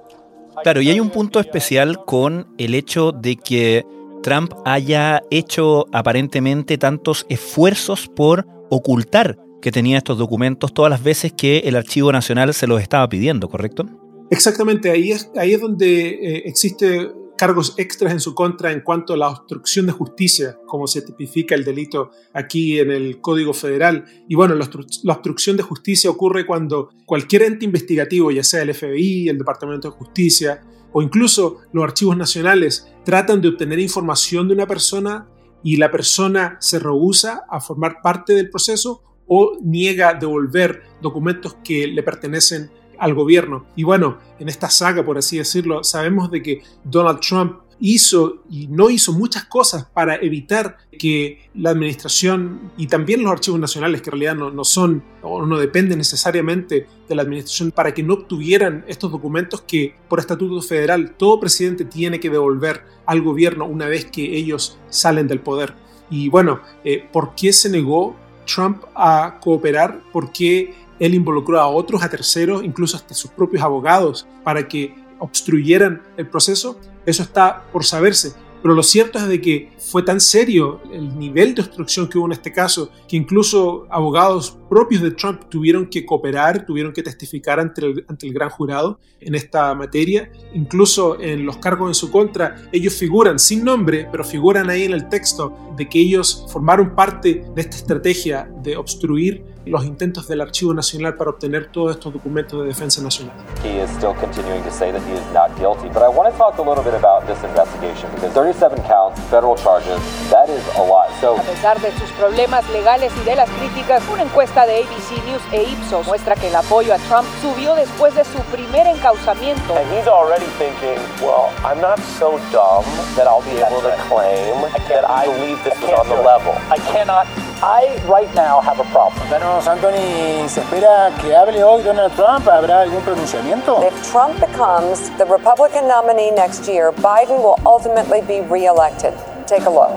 Claro, 0.62 0.82
y 0.82 0.90
hay 0.90 1.00
un 1.00 1.10
punto 1.10 1.40
especial 1.40 2.06
con 2.06 2.54
el 2.60 2.76
hecho 2.76 3.12
de 3.12 3.38
que 3.38 3.88
Trump 4.22 4.54
haya 4.66 5.22
hecho 5.32 5.86
aparentemente 5.92 6.78
tantos 6.78 7.26
esfuerzos 7.30 8.08
por 8.08 8.46
ocultar 8.70 9.38
que 9.62 9.72
tenía 9.72 9.98
estos 9.98 10.18
documentos 10.18 10.74
todas 10.74 10.90
las 10.90 11.04
veces 11.04 11.34
que 11.34 11.60
el 11.60 11.76
Archivo 11.76 12.12
Nacional 12.12 12.54
se 12.54 12.68
los 12.68 12.82
estaba 12.82 13.08
pidiendo, 13.08 13.48
¿correcto? 13.48 13.86
Exactamente, 14.30 14.90
ahí 14.90 15.12
es, 15.12 15.30
ahí 15.38 15.54
es 15.54 15.62
donde 15.62 16.10
eh, 16.10 16.44
existe 16.46 17.12
cargos 17.42 17.74
extras 17.78 18.14
en 18.14 18.20
su 18.20 18.36
contra 18.36 18.72
en 18.72 18.82
cuanto 18.82 19.14
a 19.14 19.18
la 19.18 19.30
obstrucción 19.30 19.88
de 19.88 19.92
justicia, 19.92 20.60
como 20.68 20.86
se 20.86 21.02
tipifica 21.02 21.56
el 21.56 21.64
delito 21.64 22.12
aquí 22.34 22.80
en 22.80 22.92
el 22.92 23.20
Código 23.20 23.52
Federal. 23.52 24.06
Y 24.28 24.36
bueno, 24.36 24.54
la, 24.54 24.70
obstrucción 25.14 25.58
de 25.58 25.64
justicia 25.64 26.12
ocurre 26.12 26.46
cuando 26.46 26.92
cualquier 27.04 27.42
ente 27.42 27.66
investigativo, 27.66 28.30
ya 28.30 28.44
sea 28.44 28.62
el 28.62 28.74
FBI, 28.76 29.30
el 29.30 29.40
Departamento 29.40 29.90
de 29.90 29.98
Justicia 29.98 30.62
o 30.94 31.02
incluso 31.02 31.62
los 31.74 31.84
archivos 31.84 32.18
nacionales, 32.18 32.88
tratan 33.04 33.42
de 33.42 33.50
obtener 33.50 33.80
información 33.80 34.48
de 34.48 34.54
una 34.54 34.68
persona 34.68 35.28
y 35.64 35.78
la 35.78 35.92
persona 35.92 36.58
se 36.60 36.80
rehúsa 36.80 37.44
a 37.50 37.60
formar 37.60 38.02
parte 38.02 38.34
del 38.34 38.50
proceso 38.50 39.04
o 39.28 39.58
niega 39.62 40.14
devolver 40.14 40.84
documentos 41.02 41.56
que 41.64 41.88
le 41.88 42.04
pertenecen 42.04 42.72
al 43.00 43.14
gobierno. 43.14 43.66
Y 43.76 43.84
bueno, 43.84 44.20
en 44.40 44.50
esta 44.50 44.70
saga, 44.70 45.04
por 45.06 45.18
así 45.18 45.38
decirlo, 45.38 45.84
sabemos 45.84 46.30
de 46.30 46.42
que 46.42 46.62
Donald 46.84 47.20
Trump 47.20 47.62
hizo 47.82 48.44
y 48.50 48.68
no 48.68 48.90
hizo 48.90 49.12
muchas 49.12 49.46
cosas 49.46 49.86
para 49.86 50.16
evitar 50.16 50.78
que 50.98 51.50
la 51.56 51.72
administración 51.72 52.72
y 52.78 52.88
también 52.88 53.24
los 53.24 53.32
archivos 53.32 53.60
nacionales, 53.60 54.02
que 54.02 54.12
en 54.12 54.22
realidad 54.22 54.36
no, 54.36 54.64
son 54.64 55.04
o 55.24 55.46
no 55.46 55.58
dependen 55.58 55.98
necesariamente 55.98 56.88
de 57.10 57.16
la 57.16 57.24
administración, 57.24 57.72
para 57.72 57.94
que 57.94 58.04
no 58.04 58.14
obtuvieran 58.14 58.86
estos 58.88 59.12
documentos 59.12 59.62
que 59.62 59.96
por 60.08 60.20
estatuto 60.20 60.62
federal 60.62 61.16
todo 61.18 61.40
presidente 61.40 61.84
tiene 61.84 62.20
que 62.20 62.30
devolver 62.30 62.84
al 63.06 63.22
gobierno 63.22 63.66
una 63.66 63.88
vez 63.88 64.06
que 64.06 64.38
ellos 64.38 64.78
salen 64.90 65.28
del 65.28 65.40
poder. 65.40 65.74
Y 66.12 66.30
bueno, 66.30 66.62
eh, 66.84 67.04
¿por 67.12 67.34
qué 67.36 67.52
se 67.52 67.70
negó 67.70 68.16
Trump 68.46 68.84
a 68.94 69.40
cooperar? 69.42 70.02
¿Por 70.12 70.32
qué 70.32 70.76
él 71.00 71.16
involucró 71.16 71.60
a 71.60 71.68
otros, 71.68 72.04
a 72.04 72.10
terceros, 72.10 72.64
incluso 72.64 72.96
hasta 72.96 73.16
sus 73.16 73.32
propios 73.32 73.64
abogados, 73.64 74.28
para 74.44 74.68
que 74.68 74.94
obstruyeran 75.22 76.02
el 76.18 76.28
proceso? 76.28 76.78
Eso 77.06 77.24
está 77.24 77.64
por 77.72 77.86
saberse. 77.86 78.34
Pero 78.62 78.76
lo 78.76 78.84
cierto 78.84 79.18
es 79.18 79.28
de 79.28 79.42
que 79.42 79.72
fue 79.80 80.04
tan 80.04 80.22
serio 80.22 80.82
el 80.92 81.18
nivel 81.18 81.56
de 81.56 81.62
obstrucción 81.64 82.08
que 82.08 82.18
hubo 82.18 82.28
en 82.28 82.34
este 82.34 82.54
caso 82.54 82.92
que 83.08 83.18
incluso 83.18 83.88
abogados 83.90 84.58
propios 84.70 85.02
de 85.02 85.12
Trump 85.12 85.46
tuvieron 85.50 85.88
que 85.88 86.06
cooperar, 86.06 86.66
tuvieron 86.66 86.94
que 86.94 87.02
testificar 87.02 87.60
ante 87.60 87.86
el, 87.86 88.06
ante 88.08 88.28
el 88.28 88.34
gran 88.34 88.50
jurado 88.50 89.00
en 89.20 89.34
esta 89.34 89.74
materia. 89.74 90.32
Incluso 90.54 91.20
en 91.20 91.46
los 91.46 91.58
cargos 91.58 91.90
en 91.90 91.96
su 91.96 92.12
contra, 92.12 92.70
ellos 92.72 92.94
figuran 92.94 93.40
sin 93.40 93.64
nombre, 93.64 94.08
pero 94.12 94.24
figuran 94.24 94.70
ahí 94.70 94.84
en 94.84 94.94
el 94.94 95.10
texto 95.10 95.74
de 95.76 95.90
que 95.90 96.00
ellos 96.00 96.46
formaron 96.50 96.96
parte 96.96 97.44
de 97.56 97.62
esta 97.62 97.78
estrategia 97.78 98.48
de 98.62 98.78
obstruir 98.78 99.44
los 99.66 99.86
intentos 99.86 100.28
del 100.28 100.42
Archivo 100.42 100.74
Nacional 100.74 101.16
para 101.16 101.30
obtener 101.30 101.72
todos 101.72 101.92
estos 101.92 102.14
documentos 102.14 102.62
de 102.62 102.68
defensa 102.68 103.02
nacional. 103.02 103.36
He 103.64 103.82
is 103.82 103.90
still 103.92 104.14
continuing 104.20 104.64
to 104.64 104.72
say 104.72 104.92
that 104.92 105.02
he 105.04 105.14
is 105.14 105.26
not 105.34 105.56
guilty. 105.58 105.88
But 105.90 106.04
I 106.04 106.10
want 106.10 106.32
to 106.32 106.38
talk 106.38 106.58
a 106.58 106.62
little 106.62 106.84
bit 106.84 106.96
about 106.96 107.28
this 107.28 107.38
investigation 107.44 108.10
because 108.16 108.34
37 108.34 108.82
counts, 108.84 109.20
federal 109.30 109.56
charges, 109.56 110.00
that 110.30 110.50
is 110.50 110.64
a 110.78 110.82
lot. 110.82 111.10
So, 111.22 111.38
a 111.38 111.44
pesar 111.44 111.80
de 111.80 111.92
sus 112.00 112.10
problemas 112.12 112.68
legales 112.72 113.12
y 113.22 113.24
de 113.24 113.36
las 113.36 113.50
críticas, 113.50 114.02
una 114.12 114.24
encuesta 114.24 114.66
de 114.66 114.84
ABC 114.84 115.24
News 115.26 115.42
e 115.52 115.64
Ipsos 115.64 116.08
muestra 116.08 116.36
que 116.36 116.48
el 116.48 116.56
apoyo 116.56 116.94
a 116.94 116.98
Trump 116.98 117.28
subió 117.42 117.76
después 117.76 118.16
de 118.16 118.26
su 118.26 118.40
primer 118.52 118.88
encauzamiento. 118.88 119.76
And 119.76 119.88
he's 119.94 120.08
already 120.08 120.48
thinking, 120.58 120.98
well, 121.22 121.52
I'm 121.64 121.80
not 121.80 122.00
so 122.18 122.40
dumb 122.52 122.86
that 123.16 123.28
I'll 123.28 123.44
be 123.44 123.62
able 123.62 123.82
to 123.82 123.96
claim 124.10 124.62
that 124.90 125.06
I 125.08 125.26
believe 125.26 125.64
this 125.64 125.80
was 125.82 125.94
on 126.00 126.10
the 126.10 126.16
level. 126.16 126.54
I 126.70 126.78
cannot 126.92 127.28
I 127.64 127.96
right 128.10 128.34
now 128.34 128.60
have 128.60 128.80
a 128.80 128.84
problem. 128.86 129.22
Bueno, 129.30 129.60
Anthony, 129.60 130.50
se 130.50 130.62
espera 130.62 131.12
que 131.22 131.36
hable 131.36 131.64
hoy 131.64 131.84
Donald 131.84 132.12
Trump. 132.16 132.48
¿Habrá 132.48 132.82
algún 132.82 133.02
pronunciamiento? 133.04 133.84
If 133.86 134.12
Trump 134.12 134.34
becomes 134.40 135.16
the 135.20 135.26
Republican 135.26 135.88
nominee 135.88 136.32
next 136.32 136.66
year, 136.66 136.92
Biden 136.92 137.38
will 137.38 137.62
ultimately 137.64 138.22
be 138.22 138.42
reelected. 138.50 139.14
Take 139.46 139.68
a 139.68 139.70
look. 139.70 139.92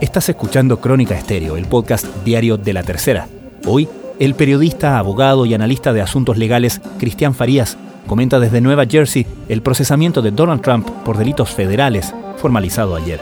Estás 0.00 0.30
escuchando 0.30 0.80
Crónica 0.80 1.14
Estéreo, 1.14 1.58
el 1.58 1.66
podcast 1.66 2.06
diario 2.24 2.56
de 2.56 2.72
la 2.72 2.82
tercera. 2.82 3.28
Hoy, 3.66 3.86
el 4.18 4.34
periodista, 4.34 4.96
abogado 4.96 5.44
y 5.44 5.52
analista 5.52 5.92
de 5.92 6.00
asuntos 6.00 6.38
legales 6.38 6.80
Cristian 6.98 7.34
Farías 7.34 7.76
comenta 8.06 8.40
desde 8.40 8.62
Nueva 8.62 8.86
Jersey 8.86 9.26
el 9.50 9.60
procesamiento 9.60 10.22
de 10.22 10.30
Donald 10.30 10.62
Trump 10.62 10.88
por 11.04 11.18
delitos 11.18 11.50
federales 11.50 12.14
formalizado 12.38 12.96
ayer. 12.96 13.20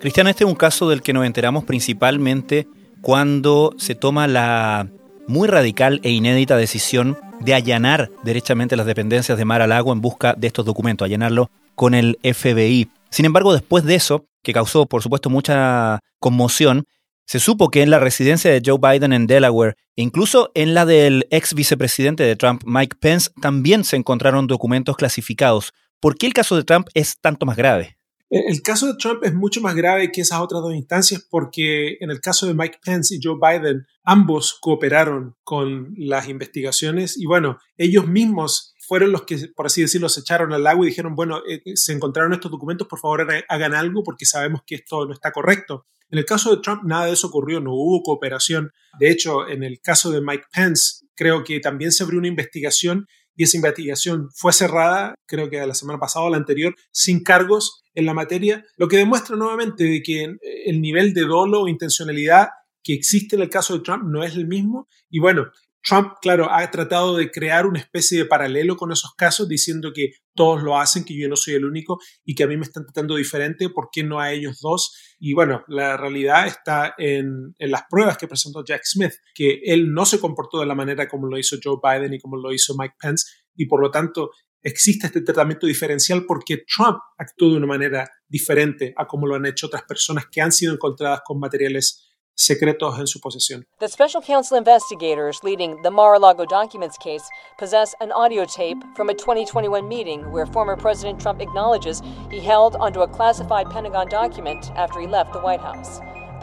Cristian, 0.00 0.28
este 0.28 0.44
es 0.44 0.50
un 0.50 0.54
caso 0.54 0.88
del 0.88 1.02
que 1.02 1.12
nos 1.12 1.26
enteramos 1.26 1.64
principalmente 1.64 2.68
cuando 3.00 3.74
se 3.78 3.96
toma 3.96 4.28
la 4.28 4.88
muy 5.26 5.48
radical 5.48 6.00
e 6.04 6.10
inédita 6.10 6.56
decisión 6.56 7.18
de 7.40 7.54
allanar 7.54 8.08
derechamente 8.22 8.76
las 8.76 8.86
dependencias 8.86 9.36
de 9.36 9.44
Mar 9.44 9.60
a 9.60 9.66
Lago 9.66 9.92
en 9.92 10.00
busca 10.00 10.34
de 10.34 10.46
estos 10.46 10.64
documentos, 10.64 11.04
allanarlo 11.04 11.50
con 11.74 11.94
el 11.94 12.18
FBI. 12.22 12.88
Sin 13.10 13.26
embargo, 13.26 13.52
después 13.52 13.84
de 13.84 13.96
eso, 13.96 14.26
que 14.44 14.52
causó 14.52 14.86
por 14.86 15.02
supuesto 15.02 15.30
mucha 15.30 15.98
conmoción, 16.20 16.84
se 17.26 17.40
supo 17.40 17.68
que 17.68 17.82
en 17.82 17.90
la 17.90 17.98
residencia 17.98 18.52
de 18.52 18.62
Joe 18.64 18.78
Biden 18.80 19.12
en 19.12 19.26
Delaware 19.26 19.74
e 19.96 20.02
incluso 20.02 20.50
en 20.54 20.74
la 20.74 20.86
del 20.86 21.26
ex 21.30 21.54
vicepresidente 21.54 22.22
de 22.22 22.36
Trump, 22.36 22.62
Mike 22.64 22.96
Pence, 23.00 23.30
también 23.42 23.82
se 23.82 23.96
encontraron 23.96 24.46
documentos 24.46 24.96
clasificados. 24.96 25.72
¿Por 26.00 26.16
qué 26.16 26.26
el 26.26 26.32
caso 26.34 26.56
de 26.56 26.62
Trump 26.62 26.88
es 26.94 27.18
tanto 27.20 27.44
más 27.44 27.56
grave? 27.56 27.97
El 28.30 28.60
caso 28.60 28.86
de 28.86 28.98
Trump 28.98 29.24
es 29.24 29.34
mucho 29.34 29.62
más 29.62 29.74
grave 29.74 30.12
que 30.12 30.20
esas 30.20 30.40
otras 30.40 30.60
dos 30.60 30.74
instancias 30.74 31.26
porque 31.30 31.96
en 32.00 32.10
el 32.10 32.20
caso 32.20 32.46
de 32.46 32.52
Mike 32.52 32.78
Pence 32.84 33.14
y 33.14 33.20
Joe 33.22 33.38
Biden, 33.40 33.86
ambos 34.04 34.58
cooperaron 34.60 35.34
con 35.44 35.94
las 35.96 36.28
investigaciones 36.28 37.18
y 37.18 37.24
bueno, 37.24 37.58
ellos 37.78 38.06
mismos 38.06 38.74
fueron 38.86 39.12
los 39.12 39.22
que, 39.22 39.48
por 39.54 39.66
así 39.66 39.80
decirlo, 39.80 40.08
se 40.08 40.20
echaron 40.20 40.52
al 40.52 40.66
agua 40.66 40.84
y 40.84 40.90
dijeron, 40.90 41.14
bueno, 41.14 41.38
eh, 41.48 41.62
eh, 41.64 41.76
se 41.76 41.92
encontraron 41.92 42.32
estos 42.32 42.50
documentos, 42.50 42.86
por 42.86 42.98
favor 42.98 43.26
hagan 43.48 43.74
algo 43.74 44.02
porque 44.02 44.26
sabemos 44.26 44.62
que 44.66 44.76
esto 44.76 45.06
no 45.06 45.12
está 45.12 45.32
correcto. 45.32 45.86
En 46.10 46.18
el 46.18 46.24
caso 46.24 46.54
de 46.54 46.62
Trump 46.62 46.82
nada 46.84 47.06
de 47.06 47.12
eso 47.12 47.26
ocurrió, 47.28 47.60
no 47.60 47.74
hubo 47.74 48.02
cooperación. 48.02 48.72
De 48.98 49.10
hecho, 49.10 49.46
en 49.46 49.62
el 49.62 49.80
caso 49.80 50.10
de 50.10 50.20
Mike 50.22 50.46
Pence, 50.52 51.06
creo 51.14 51.44
que 51.44 51.60
también 51.60 51.92
se 51.92 52.02
abrió 52.02 52.18
una 52.18 52.28
investigación 52.28 53.06
y 53.38 53.44
esa 53.44 53.56
investigación 53.56 54.30
fue 54.34 54.52
cerrada, 54.52 55.14
creo 55.24 55.48
que 55.48 55.64
la 55.64 55.72
semana 55.72 56.00
pasada 56.00 56.26
o 56.26 56.30
la 56.30 56.38
anterior, 56.38 56.74
sin 56.90 57.22
cargos 57.22 57.84
en 57.94 58.04
la 58.04 58.12
materia, 58.12 58.64
lo 58.76 58.88
que 58.88 58.96
demuestra 58.96 59.36
nuevamente 59.36 59.84
de 59.84 60.02
que 60.02 60.36
el 60.66 60.80
nivel 60.80 61.14
de 61.14 61.20
dolo 61.20 61.62
o 61.62 61.68
intencionalidad 61.68 62.48
que 62.82 62.94
existe 62.94 63.36
en 63.36 63.42
el 63.42 63.48
caso 63.48 63.74
de 63.74 63.84
Trump 63.84 64.02
no 64.08 64.24
es 64.24 64.34
el 64.34 64.48
mismo. 64.48 64.88
Y 65.08 65.20
bueno, 65.20 65.52
Trump, 65.82 66.14
claro, 66.20 66.50
ha 66.50 66.70
tratado 66.70 67.16
de 67.16 67.30
crear 67.30 67.66
una 67.66 67.78
especie 67.78 68.18
de 68.18 68.24
paralelo 68.24 68.76
con 68.76 68.92
esos 68.92 69.14
casos, 69.14 69.48
diciendo 69.48 69.92
que 69.94 70.12
todos 70.34 70.62
lo 70.62 70.78
hacen, 70.78 71.04
que 71.04 71.18
yo 71.18 71.28
no 71.28 71.36
soy 71.36 71.54
el 71.54 71.64
único 71.64 71.98
y 72.24 72.34
que 72.34 72.44
a 72.44 72.46
mí 72.46 72.56
me 72.56 72.64
están 72.64 72.84
tratando 72.84 73.16
diferente, 73.16 73.70
¿por 73.70 73.88
qué 73.90 74.02
no 74.02 74.20
a 74.20 74.32
ellos 74.32 74.60
dos? 74.60 74.94
Y 75.18 75.34
bueno, 75.34 75.64
la 75.68 75.96
realidad 75.96 76.46
está 76.46 76.94
en, 76.98 77.54
las 77.58 77.82
pruebas 77.88 78.18
que 78.18 78.28
presentó 78.28 78.64
Jack 78.64 78.82
Smith, 78.84 79.14
que 79.34 79.60
él 79.64 79.92
no 79.92 80.04
se 80.04 80.20
comportó 80.20 80.60
de 80.60 80.66
la 80.66 80.74
manera 80.74 81.08
como 81.08 81.26
lo 81.26 81.38
hizo 81.38 81.56
Joe 81.62 81.78
Biden 81.82 82.14
y 82.14 82.20
como 82.20 82.36
lo 82.36 82.52
hizo 82.52 82.74
Mike 82.76 82.96
Pence, 83.00 83.26
y 83.54 83.66
por 83.66 83.80
lo 83.80 83.90
tanto 83.90 84.30
existe 84.62 85.06
este 85.06 85.22
tratamiento 85.22 85.66
diferencial 85.66 86.24
porque 86.26 86.64
Trump 86.66 86.98
actuó 87.16 87.50
de 87.50 87.56
una 87.56 87.66
manera 87.66 88.10
diferente 88.28 88.92
a 88.96 89.06
como 89.06 89.26
lo 89.26 89.36
han 89.36 89.46
hecho 89.46 89.68
otras 89.68 89.84
personas 89.84 90.26
que 90.30 90.40
han 90.40 90.52
sido 90.52 90.74
encontradas 90.74 91.20
con 91.24 91.38
materiales 91.38 92.07
secretos 92.38 92.98
en 92.98 93.06
su 93.06 93.20
posesión. 93.20 93.64
The 93.80 93.88
special 93.88 94.22
counsel 94.22 94.56
investigators 94.56 95.42
leading 95.42 95.76
the 95.82 95.90
Mar-a-Lago 95.90 96.46
documents 96.46 96.96
case 96.96 97.24
possess 97.58 97.94
an 98.00 98.12
audio 98.12 98.44
tape 98.46 98.78
from 98.94 99.10
a 99.10 99.14
2021 99.14 99.86
meeting 99.88 100.22
where 100.32 100.46
former 100.46 100.76
President 100.76 101.20
Trump 101.20 101.40
acknowledges 101.40 102.00
he 102.30 102.38
held 102.38 102.76
onto 102.76 103.02
a 103.02 103.08
classified 103.08 103.68
Pentagon 103.70 104.08
document 104.08 104.70
after 104.76 105.00
he 105.00 105.06
left 105.06 105.32
the 105.32 105.40
White 105.40 105.60
House. 105.60 106.00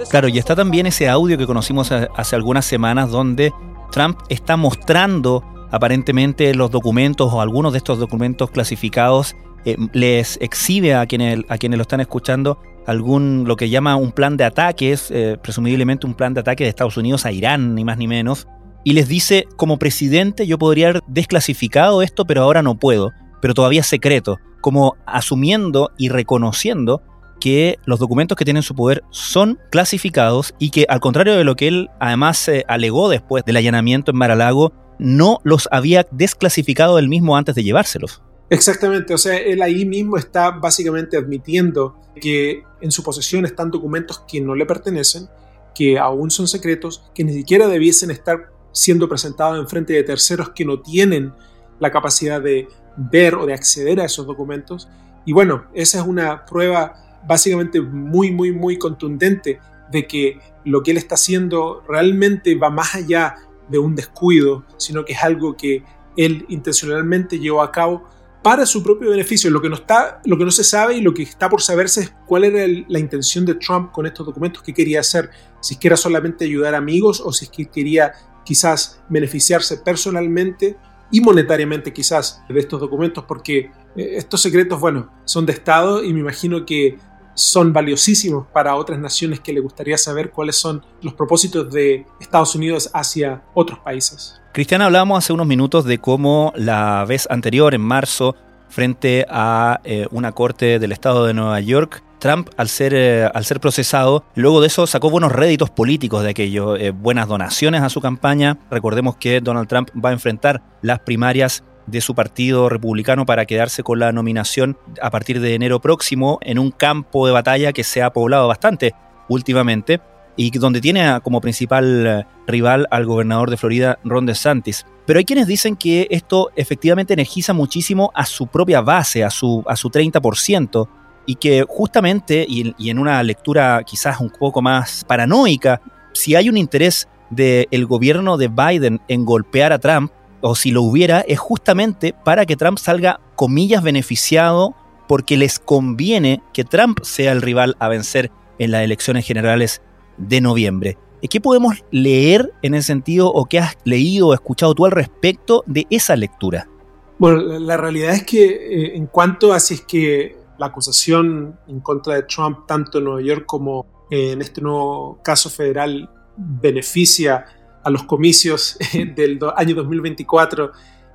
Claro, 0.10 0.28
y 0.28 0.38
está 0.38 0.56
también 0.58 0.86
ese 0.86 1.08
audio 1.08 1.38
que 1.38 1.48
conocimos 1.48 1.90
hace 1.92 2.36
algunas 2.36 2.66
semanas 2.66 3.10
donde 3.10 3.54
Trump 3.92 4.20
está 4.28 4.58
mostrando 4.58 5.42
aparentemente 5.72 6.54
los 6.54 6.70
documentos 6.70 7.32
o 7.34 7.40
algunos 7.40 7.72
de 7.72 7.78
estos 7.78 7.98
documentos 7.98 8.52
clasificados 8.52 9.36
eh, 9.64 9.78
les 9.94 10.38
exhibe 10.42 10.94
a 10.96 11.06
quienes, 11.06 11.40
a 11.48 11.58
quienes 11.58 11.78
lo 11.78 11.84
están 11.84 12.02
escuchando 12.02 12.60
algún 12.86 13.46
lo 13.48 13.56
que 13.56 13.70
llama 13.70 13.96
un 13.96 14.12
plan 14.12 14.38
de 14.38 14.44
ataques, 14.44 15.10
eh, 15.12 15.38
presumiblemente 15.42 16.06
un 16.06 16.14
plan 16.14 16.34
de 16.34 16.42
ataque 16.42 16.64
de 16.64 16.70
Estados 16.70 16.98
Unidos 16.98 17.26
a 17.26 17.32
Irán, 17.32 17.76
ni 17.76 17.84
más 17.84 17.98
ni 17.98 18.08
menos, 18.08 18.48
y 18.84 18.94
les 18.94 19.08
dice, 19.08 19.48
como 19.56 19.80
presidente 19.80 20.46
yo 20.46 20.58
podría 20.60 20.90
haber 20.90 21.02
desclasificado 21.08 22.02
esto, 22.02 22.26
pero 22.26 22.44
ahora 22.44 22.62
no 22.62 22.76
puedo, 22.76 23.12
pero 23.42 23.54
todavía 23.54 23.82
es 23.82 23.88
secreto, 23.88 24.38
como 24.62 24.96
asumiendo 25.06 25.92
y 25.98 26.10
reconociendo 26.10 27.02
que 27.40 27.80
los 27.86 28.00
documentos 28.00 28.38
que 28.38 28.46
tienen 28.46 28.64
su 28.64 28.76
poder 28.76 29.04
son 29.10 29.60
clasificados 29.72 30.54
y 30.60 30.70
que 30.70 30.86
al 30.88 31.00
contrario 31.00 31.36
de 31.36 31.44
lo 31.44 31.56
que 31.56 31.68
él 31.68 31.90
además 32.00 32.48
eh, 32.48 32.64
alegó 32.68 33.10
después 33.10 33.44
del 33.44 33.58
allanamiento 33.58 34.12
en 34.12 34.18
Mar-a-Lago, 34.18 34.72
no 35.00 35.40
los 35.44 35.68
había 35.72 36.06
desclasificado 36.12 37.00
él 37.00 37.10
mismo 37.10 37.36
antes 37.38 37.56
de 37.56 37.64
llevárselos. 37.64 38.22
Exactamente, 38.50 39.14
o 39.14 39.18
sea, 39.18 39.38
él 39.38 39.62
ahí 39.62 39.86
mismo 39.86 40.18
está 40.18 40.52
básicamente 40.52 41.18
admitiendo 41.18 42.00
que 42.22 42.64
en 42.80 42.92
su 42.92 43.04
posesión 43.04 43.46
están 43.46 43.72
documentos 43.72 44.24
que 44.28 44.40
no 44.40 44.54
le 44.54 44.66
pertenecen, 44.66 45.28
que 45.74 45.98
aún 45.98 46.30
son 46.30 46.48
secretos, 46.48 47.10
que 47.16 47.24
ni 47.24 47.34
siquiera 47.34 47.68
debiesen 47.68 48.12
estar 48.12 48.52
siendo 48.72 49.10
presentados 49.10 49.58
en 49.60 49.68
frente 49.68 49.94
de 49.94 50.04
terceros 50.04 50.50
que 50.50 50.64
no 50.64 50.82
tienen 50.82 51.34
la 51.80 51.92
capacidad 51.92 52.42
de 52.42 52.68
ver 52.98 53.36
o 53.36 53.46
de 53.46 53.54
acceder 53.54 54.00
a 54.00 54.06
esos 54.06 54.28
documentos. 54.28 54.90
Y 55.26 55.34
bueno, 55.34 55.66
esa 55.74 56.00
es 56.00 56.06
una 56.06 56.46
prueba 56.46 57.22
básicamente 57.28 57.82
muy, 57.82 58.32
muy, 58.32 58.52
muy 58.52 58.78
contundente 58.78 59.60
de 59.92 60.08
que 60.08 60.40
lo 60.64 60.84
que 60.84 60.92
él 60.92 60.98
está 60.98 61.16
haciendo 61.16 61.84
realmente 61.88 62.56
va 62.56 62.70
más 62.70 62.96
allá 62.96 63.36
de 63.70 63.80
un 63.80 63.96
descuido, 63.96 64.64
sino 64.78 65.04
que 65.04 65.14
es 65.14 65.24
algo 65.24 65.58
que 65.58 65.84
él 66.16 66.46
intencionalmente 66.50 67.40
llevó 67.40 67.62
a 67.62 67.72
cabo 67.72 68.04
para 68.46 68.68
su 68.68 68.84
propio 68.84 69.10
beneficio. 69.10 69.50
Lo 69.50 69.60
que 69.60 69.70
no, 69.70 69.76
está, 69.76 70.22
lo 70.24 70.38
que 70.38 70.46
no 70.46 70.52
se 70.52 70.64
sabe 70.64 70.96
y 70.96 71.02
lo 71.02 71.16
que 71.16 71.24
está 71.24 71.50
por 71.50 71.64
saberse 71.64 72.02
es 72.02 72.14
cuál 72.28 72.44
era 72.44 72.72
la 72.88 73.00
intención 73.00 73.44
de 73.44 73.56
Trump 73.56 73.92
con 73.92 74.06
estos 74.06 74.24
documentos, 74.24 74.62
qué 74.62 74.72
quería 74.72 75.00
hacer, 75.00 75.32
si 75.62 75.74
es 75.74 75.80
que 75.80 75.88
era 75.88 75.98
solamente 75.98 76.46
ayudar 76.46 76.76
amigos 76.76 77.24
o 77.26 77.34
si 77.34 77.46
es 77.46 77.52
que 77.52 77.66
quería 77.66 78.14
quizás 78.46 79.02
beneficiarse 79.10 79.78
personalmente 79.78 80.78
y 81.10 81.22
monetariamente 81.22 81.92
quizás 81.92 82.44
de 82.48 82.60
estos 82.60 82.80
documentos, 82.80 83.24
porque 83.28 83.72
eh, 83.96 84.12
estos 84.18 84.44
secretos, 84.44 84.80
bueno, 84.80 85.12
son 85.26 85.48
de 85.48 85.54
Estado 85.54 86.04
y 86.04 86.14
me 86.14 86.20
imagino 86.20 86.68
que 86.68 87.00
son 87.36 87.74
valiosísimos 87.74 88.48
para 88.52 88.76
otras 88.76 88.98
naciones 88.98 89.40
que 89.40 89.54
le 89.54 89.60
gustaría 89.60 89.98
saber 89.98 90.32
cuáles 90.32 90.56
son 90.56 90.84
los 91.02 91.14
propósitos 91.14 91.72
de 91.72 92.06
Estados 92.20 92.56
Unidos 92.56 92.90
hacia 92.94 93.44
otros 93.54 93.80
países. 93.80 94.42
Cristiana, 94.54 94.86
hablábamos 94.86 95.20
hace 95.20 95.34
unos 95.34 95.46
minutos 95.46 95.86
de 95.86 96.00
cómo 96.00 96.54
la 96.56 97.06
vez 97.06 97.28
anterior, 97.30 97.76
en 97.76 97.82
marzo, 97.82 98.36
frente 98.70 99.26
a 99.30 99.80
eh, 99.84 100.08
una 100.12 100.32
corte 100.32 100.80
del 100.80 100.92
estado 100.92 101.26
de 101.26 101.34
Nueva 101.34 101.60
York, 101.60 102.04
Trump, 102.20 102.50
al 102.58 102.70
ser, 102.70 102.94
eh, 102.96 103.30
al 103.34 103.46
ser 103.46 103.60
procesado, 103.60 104.24
luego 104.36 104.62
de 104.62 104.68
eso 104.68 104.88
sacó 104.88 105.10
buenos 105.10 105.32
réditos 105.32 105.70
políticos 105.70 106.24
de 106.24 106.32
aquello, 106.32 106.76
eh, 106.76 106.92
buenas 106.92 107.28
donaciones 107.28 107.82
a 107.82 107.90
su 107.90 108.02
campaña. 108.02 108.58
Recordemos 108.72 109.18
que 109.18 109.42
Donald 109.42 109.68
Trump 109.68 109.90
va 110.04 110.10
a 110.10 110.14
enfrentar 110.14 110.64
las 110.82 111.00
primarias 111.00 111.64
de 111.88 112.02
su 112.02 112.16
partido 112.16 112.70
republicano 112.70 113.26
para 113.26 113.46
quedarse 113.46 113.84
con 113.84 114.00
la 114.00 114.12
nominación 114.12 114.78
a 115.02 115.12
partir 115.12 115.40
de 115.40 115.54
enero 115.54 115.80
próximo 115.80 116.40
en 116.42 116.60
un 116.60 116.72
campo 116.72 117.28
de 117.28 117.34
batalla 117.34 117.74
que 117.74 117.84
se 117.84 118.02
ha 118.02 118.12
poblado 118.12 118.48
bastante 118.48 118.94
últimamente 119.30 120.02
y 120.36 120.52
donde 120.52 120.82
tiene 120.82 121.20
como 121.24 121.42
principal 121.42 122.08
eh, 122.08 122.26
rival 122.48 122.88
al 122.92 123.06
gobernador 123.06 123.50
de 123.50 123.58
Florida, 123.58 124.00
Ron 124.04 124.26
DeSantis. 124.26 124.86
Pero 125.06 125.20
hay 125.20 125.26
quienes 125.26 125.48
dicen 125.48 125.76
que 125.76 126.08
esto 126.10 126.50
efectivamente 126.56 127.14
energiza 127.14 127.54
muchísimo 127.54 128.12
a 128.14 128.26
su 128.26 128.48
propia 128.48 128.82
base, 128.82 129.24
a 129.24 129.30
su, 129.30 129.64
a 129.68 129.76
su 129.76 129.90
30%, 129.90 130.88
y 131.26 131.36
que 131.36 131.66
justamente, 131.68 132.46
y, 132.48 132.90
en 132.90 133.00
una 133.00 133.22
lectura 133.24 133.82
quizás 133.84 134.20
un 134.20 134.30
poco 134.30 134.62
más 134.62 135.04
paranoica, 135.06 135.82
si 136.14 136.36
hay 136.36 136.50
un 136.50 136.58
interés 136.58 137.08
del 137.30 137.86
gobierno 137.86 138.38
de 138.38 138.48
Biden 138.48 139.02
en 139.08 139.26
golpear 139.26 139.74
a 139.74 139.80
Trump, 139.80 140.12
o 140.48 140.54
si 140.54 140.70
lo 140.70 140.84
hubiera, 140.84 141.22
es 141.22 141.40
justamente 141.40 142.14
para 142.24 142.46
que 142.46 142.56
Trump 142.56 142.78
salga, 142.78 143.20
comillas, 143.36 143.82
beneficiado, 143.82 144.76
porque 145.08 145.38
les 145.38 145.58
conviene 145.58 146.44
que 146.54 146.64
Trump 146.64 147.00
sea 147.02 147.32
el 147.32 147.42
rival 147.42 147.76
a 147.80 147.90
vencer 147.90 148.32
en 148.60 148.70
las 148.70 148.84
elecciones 148.84 149.26
generales 149.26 149.82
de 150.18 150.42
noviembre. 150.42 151.00
¿Qué 151.28 151.42
podemos 151.42 151.84
leer 151.90 152.54
en 152.62 152.76
ese 152.76 152.86
sentido 152.86 153.32
o 153.34 153.46
qué 153.46 153.58
has 153.58 153.76
leído 153.86 154.28
o 154.28 154.34
escuchado 154.36 154.76
tú 154.76 154.86
al 154.86 154.92
respecto 154.92 155.64
de 155.66 155.88
esa 155.90 156.16
lectura? 156.16 156.70
Bueno, 157.18 157.42
la 157.58 157.76
realidad 157.76 158.14
es 158.14 158.24
que 158.24 158.46
eh, 158.46 158.96
en 158.96 159.08
cuanto 159.08 159.52
a 159.52 159.60
si 159.60 159.74
es 159.74 159.82
que 159.82 160.38
la 160.60 160.68
acusación 160.68 161.58
en 161.68 161.80
contra 161.80 162.14
de 162.14 162.24
Trump, 162.24 162.68
tanto 162.68 163.00
en 163.00 163.06
Nueva 163.06 163.22
York 163.24 163.46
como 163.48 163.88
en 164.12 164.42
este 164.42 164.62
nuevo 164.62 165.18
caso 165.24 165.50
federal, 165.50 166.08
beneficia 166.38 167.46
a 167.86 167.90
los 167.92 168.04
comicios 168.04 168.78
del 169.16 169.40
año 169.56 169.76
2024 169.76 170.72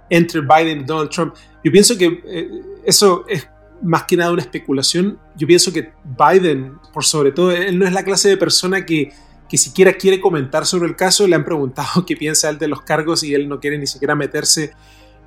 entre 0.08 0.40
Biden 0.40 0.80
y 0.80 0.84
Donald 0.84 1.10
Trump. 1.10 1.34
Yo 1.62 1.70
pienso 1.70 1.98
que 1.98 2.22
eh, 2.24 2.48
eso 2.84 3.24
es 3.28 3.46
más 3.82 4.04
que 4.04 4.16
nada 4.16 4.32
una 4.32 4.42
especulación. 4.42 5.18
Yo 5.36 5.46
pienso 5.46 5.72
que 5.72 5.92
Biden, 6.04 6.74
por 6.92 7.04
sobre 7.04 7.32
todo, 7.32 7.50
él 7.50 7.78
no 7.78 7.86
es 7.86 7.92
la 7.92 8.04
clase 8.04 8.28
de 8.28 8.36
persona 8.36 8.86
que, 8.86 9.12
que 9.48 9.58
siquiera 9.58 9.92
quiere 9.92 10.20
comentar 10.20 10.64
sobre 10.64 10.88
el 10.88 10.96
caso. 10.96 11.26
Le 11.26 11.34
han 11.34 11.44
preguntado 11.44 12.04
qué 12.06 12.16
piensa 12.16 12.48
él 12.48 12.58
de 12.58 12.68
los 12.68 12.82
cargos 12.82 13.22
y 13.24 13.34
él 13.34 13.48
no 13.48 13.58
quiere 13.58 13.76
ni 13.76 13.86
siquiera 13.86 14.14
meterse 14.14 14.72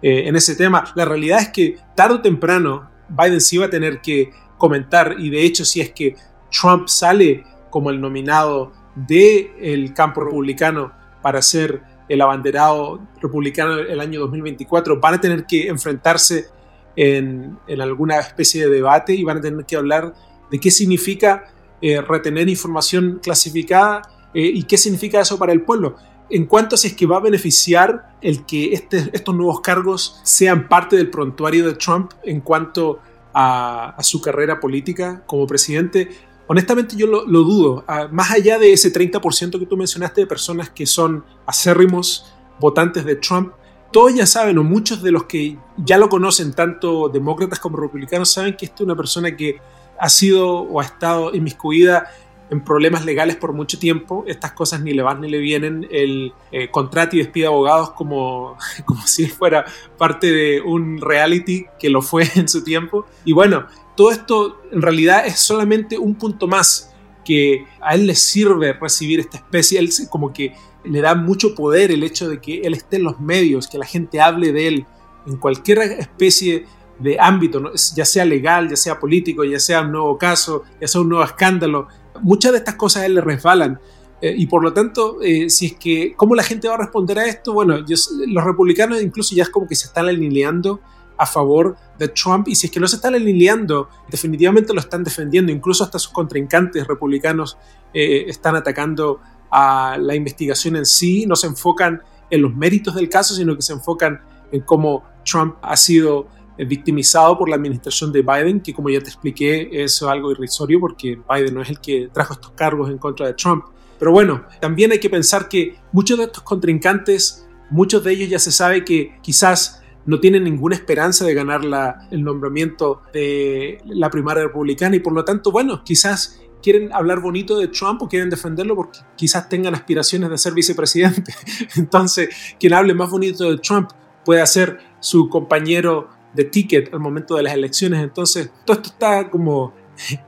eh, 0.02 0.28
en 0.28 0.36
ese 0.36 0.56
tema. 0.56 0.86
La 0.96 1.06
realidad 1.06 1.42
es 1.42 1.50
que 1.50 1.78
tarde 1.96 2.16
o 2.16 2.22
temprano 2.22 2.90
Biden 3.10 3.42
sí 3.42 3.58
va 3.58 3.66
a 3.66 3.70
tener 3.70 4.02
que 4.02 4.32
comentar 4.58 5.18
y 5.20 5.30
de 5.30 5.44
hecho 5.44 5.66
si 5.66 5.82
es 5.82 5.92
que 5.92 6.16
Trump 6.50 6.88
sale 6.88 7.44
como 7.70 7.90
el 7.90 8.00
nominado 8.00 8.72
del 8.96 9.94
campo 9.94 10.22
republicano 10.22 11.03
para 11.24 11.42
ser 11.42 11.82
el 12.08 12.22
abanderado 12.22 13.00
republicano 13.20 13.80
el 13.80 14.00
año 14.00 14.20
2024, 14.20 15.00
van 15.00 15.16
a 15.16 15.22
tener 15.22 15.46
que 15.46 15.68
enfrentarse 15.68 16.48
en, 16.96 17.58
alguna 17.80 18.20
especie 18.20 18.66
de 18.66 18.70
debate 18.70 19.16
y 19.16 19.24
van 19.24 19.38
a 19.38 19.42
tener 19.42 19.66
que 19.66 19.76
hablar 19.76 20.14
de 20.52 20.60
qué 20.60 20.70
significa 20.70 21.46
eh, 21.82 22.02
retener 22.02 22.48
información 22.50 23.20
clasificada 23.24 24.04
eh, 24.34 24.42
y 24.42 24.64
qué 24.64 24.78
significa 24.78 25.22
eso 25.22 25.40
para 25.40 25.54
el 25.54 25.62
pueblo. 25.62 25.96
En 26.30 26.46
cuanto 26.46 26.76
a 26.76 26.78
es 26.78 26.94
que 26.94 27.06
va 27.06 27.18
a 27.18 27.22
beneficiar 27.22 28.18
el 28.22 28.46
que 28.46 28.74
este, 28.74 29.10
estos 29.14 29.36
nuevos 29.36 29.62
cargos 29.62 30.20
sean 30.24 30.68
parte 30.68 30.96
del 30.96 31.10
prontuario 31.10 31.66
de 31.66 31.74
Trump 31.74 32.12
en 32.24 32.42
cuanto 32.42 33.00
a 33.36 33.98
su 34.02 34.22
carrera 34.22 34.60
política 34.60 35.24
como 35.26 35.48
presidente, 35.48 36.10
Honestamente 36.48 36.96
yo 36.96 37.08
lo, 37.08 37.26
dudo. 37.26 37.84
Ah, 37.88 38.08
más 38.12 38.32
allá 38.32 38.60
de 38.60 38.74
ese 38.74 38.92
30% 38.92 39.60
que 39.60 39.66
tú 39.66 39.78
mencionaste 39.78 40.22
de 40.22 40.28
personas 40.28 40.70
que 40.70 40.86
son 40.86 41.24
acérrimos 41.46 42.34
votantes 42.60 43.06
de 43.06 43.16
Trump, 43.16 43.54
todos 43.92 44.14
ya 44.16 44.26
saben, 44.26 44.58
o 44.58 44.64
muchos 44.64 45.02
de 45.02 45.12
los 45.12 45.26
que 45.26 45.58
ya 45.78 45.98
lo 45.98 46.10
conocen, 46.10 46.54
tanto 46.54 47.10
demócratas 47.10 47.60
como 47.60 47.78
republicanos, 47.78 48.32
saben 48.32 48.58
que 48.58 48.66
esta 48.66 48.78
es 48.78 48.82
una 48.82 48.96
persona 48.96 49.36
que 49.38 49.58
ha 50.00 50.10
sido 50.10 50.50
o 50.50 50.82
ha 50.82 50.84
estado 50.84 51.34
inmiscuida 51.34 52.10
en 52.50 52.64
problemas 52.64 53.06
legales 53.06 53.36
por 53.36 53.54
mucho 53.54 53.80
tiempo. 53.80 54.24
Estas 54.28 54.54
cosas 54.54 54.82
ni 54.82 54.94
le 54.94 55.02
van 55.02 55.22
ni 55.22 55.30
le 55.30 55.40
vienen. 55.40 55.88
El 55.92 56.34
eh, 56.52 56.70
contrato 56.70 57.16
y 57.16 57.20
despide 57.20 57.48
abogados 57.48 57.92
como, 57.92 58.58
como 58.86 59.06
si 59.06 59.28
fuera 59.28 59.66
parte 59.98 60.32
de 60.32 60.62
un 60.62 61.00
reality 61.00 61.66
que 61.80 61.90
lo 61.90 62.02
fue 62.02 62.30
en 62.36 62.48
su 62.48 62.64
tiempo. 62.64 63.06
Y 63.26 63.34
bueno, 63.34 63.68
todo 63.96 64.12
esto 64.12 64.62
en 64.72 64.82
realidad 64.82 65.26
es 65.26 65.40
solamente 65.40 65.98
un 65.98 66.16
punto 66.16 66.48
más 66.48 66.94
que 67.24 67.66
a 67.82 67.96
él 67.96 68.08
le 68.08 68.16
sirve 68.16 68.74
recibir 68.74 69.20
esta 69.20 69.38
especie, 69.38 69.80
él 69.80 69.90
como 70.10 70.34
que 70.34 70.54
le 70.84 71.02
da 71.02 71.16
mucho 71.16 71.56
poder 71.56 71.92
el 71.92 72.04
hecho 72.04 72.28
de 72.28 72.42
que 72.42 72.62
él 72.62 72.74
esté 72.74 72.98
en 72.98 73.04
los 73.04 73.20
medios, 73.20 73.68
que 73.68 73.78
la 73.78 73.86
gente 73.86 74.20
hable 74.20 74.52
de 74.52 74.68
él 74.68 74.86
en 75.26 75.38
cualquier 75.38 75.80
especie 75.80 76.66
de 77.00 77.18
ámbito, 77.20 77.72
ya 77.96 78.06
sea 78.06 78.26
legal, 78.26 78.70
ya 78.70 78.76
sea 78.76 79.00
político, 79.00 79.44
ya 79.44 79.60
sea 79.60 79.82
un 79.82 79.92
nuevo 79.92 80.18
caso, 80.18 80.64
ya 80.80 80.88
sea 80.88 81.02
un 81.02 81.10
nuevo 81.10 81.24
escándalo. 81.24 81.88
Muchas 82.22 82.52
de 82.52 82.60
estas 82.60 82.76
cosas 82.76 83.04
a 83.04 83.06
él 83.06 83.16
le 83.16 83.22
resbalan. 83.22 83.80
Eh, 84.22 84.36
y 84.38 84.46
por 84.48 84.64
lo 84.64 84.74
tanto, 84.74 85.22
eh, 85.22 85.50
si 85.50 85.68
es 85.68 85.74
que, 85.74 86.14
¿cómo 86.16 86.36
la 86.36 86.44
gente 86.44 86.68
va 86.68 86.76
a 86.76 86.78
responder 86.78 87.20
a 87.20 87.26
esto? 87.26 87.54
Bueno, 87.54 87.78
los 87.78 88.44
republicanos 88.44 89.02
incluso 89.02 89.36
ya 89.36 89.44
es 89.44 89.50
como 89.50 89.68
que 89.68 89.76
se 89.76 89.88
están 89.88 90.08
alineando 90.08 90.80
a 91.24 91.26
favor 91.26 91.76
de 91.98 92.10
Trump 92.10 92.48
y 92.48 92.56
si 92.56 92.68
es 92.68 92.72
que 92.72 92.80
no 92.80 92.88
se 92.88 92.98
están 92.98 93.16
alineando, 93.16 93.90
definitivamente 94.10 94.74
lo 94.74 94.80
están 94.80 95.04
defendiendo, 95.04 95.52
incluso 95.52 95.84
hasta 95.84 95.98
sus 96.00 96.12
contrincantes 96.12 96.86
republicanos 96.86 97.58
eh, 97.94 98.26
están 98.28 98.56
atacando 98.56 99.20
a 99.50 99.98
la 100.00 100.16
investigación 100.16 100.76
en 100.76 100.86
sí, 100.86 101.26
no 101.26 101.36
se 101.36 101.48
enfocan 101.48 102.02
en 102.30 102.42
los 102.42 102.56
méritos 102.56 102.96
del 102.96 103.10
caso, 103.10 103.36
sino 103.36 103.56
que 103.56 103.62
se 103.62 103.74
enfocan 103.74 104.22
en 104.52 104.62
cómo 104.62 105.04
Trump 105.24 105.56
ha 105.62 105.78
sido 105.78 106.28
eh, 106.58 106.66
victimizado 106.66 107.38
por 107.38 107.50
la 107.50 107.56
administración 107.56 108.12
de 108.12 108.22
Biden, 108.22 108.60
que 108.62 108.74
como 108.74 108.90
ya 108.90 109.00
te 109.00 109.10
expliqué 109.10 109.70
es 109.72 110.02
algo 110.04 110.32
irrisorio 110.32 110.80
porque 110.80 111.20
Biden 111.30 111.54
no 111.54 111.62
es 111.62 111.70
el 111.70 111.80
que 111.80 112.10
trajo 112.12 112.34
estos 112.34 112.52
cargos 112.52 112.90
en 112.90 112.98
contra 112.98 113.28
de 113.28 113.34
Trump. 113.34 113.66
Pero 114.00 114.12
bueno, 114.12 114.46
también 114.60 114.92
hay 114.92 115.00
que 115.00 115.10
pensar 115.10 115.48
que 115.48 115.78
muchos 115.92 116.18
de 116.18 116.26
estos 116.26 116.44
contrincantes, 116.44 117.48
muchos 117.70 118.04
de 118.04 118.12
ellos 118.12 118.30
ya 118.30 118.40
se 118.40 118.52
sabe 118.52 118.84
que 118.84 119.18
quizás 119.22 119.83
no 120.06 120.20
tienen 120.20 120.44
ninguna 120.44 120.76
esperanza 120.76 121.26
de 121.26 121.34
ganar 121.34 121.64
la, 121.64 122.08
el 122.12 122.24
nombramiento 122.24 123.02
de 123.14 123.80
la 123.86 124.10
primaria 124.10 124.44
republicana 124.44 124.96
y 124.96 125.00
por 125.00 125.14
lo 125.14 125.24
tanto, 125.24 125.52
bueno, 125.52 125.84
quizás 125.84 126.42
quieren 126.62 126.92
hablar 126.94 127.20
bonito 127.20 127.58
de 127.58 127.68
Trump 127.68 128.02
o 128.02 128.08
quieren 128.08 128.30
defenderlo 128.30 128.76
porque 128.76 129.00
quizás 129.16 129.50
tengan 129.50 129.76
aspiraciones 129.76 130.30
de 130.30 130.38
ser 130.38 130.54
vicepresidente. 130.54 131.34
Entonces, 131.76 132.30
quien 132.60 132.74
hable 132.74 132.94
más 132.94 133.12
bonito 133.12 133.50
de 133.50 133.58
Trump 133.58 133.92
puede 134.26 134.46
ser 134.48 134.80
su 135.00 135.30
compañero 135.30 136.10
de 136.34 136.46
ticket 136.46 136.94
al 136.94 137.00
momento 137.00 137.36
de 137.36 137.44
las 137.44 137.54
elecciones. 137.54 138.02
Entonces, 138.02 138.50
todo 138.66 138.78
esto 138.78 138.90
está 138.90 139.30
como, 139.30 139.74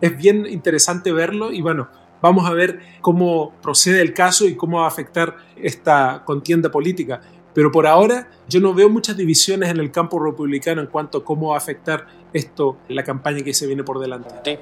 es 0.01 0.17
bien 0.17 0.45
interesante 0.45 1.11
verlo 1.11 1.51
y 1.51 1.61
bueno, 1.61 1.89
vamos 2.21 2.45
a 2.47 2.53
ver 2.53 2.79
cómo 3.01 3.53
procede 3.61 4.01
el 4.01 4.13
caso 4.13 4.45
y 4.45 4.55
cómo 4.55 4.79
va 4.79 4.85
a 4.85 4.89
afectar 4.89 5.37
esta 5.55 6.23
contienda 6.25 6.69
política. 6.69 7.21
Pero 7.55 7.71
por 7.71 7.87
ahora 7.87 8.27
yo 8.49 8.59
no 8.59 8.73
veo 8.73 8.89
muchas 8.89 9.15
divisiones 9.15 9.69
en 9.69 9.79
el 9.79 9.89
campo 9.89 10.19
republicano 10.19 10.81
en 10.81 10.87
cuanto 10.87 11.19
a 11.19 11.23
cómo 11.23 11.49
va 11.49 11.55
a 11.55 11.57
afectar 11.57 12.05
esto 12.33 12.75
la 12.89 13.01
campaña 13.01 13.43
que 13.43 13.53
se 13.53 13.65
viene 13.65 13.81
por 13.81 13.97
delante. 13.97 14.59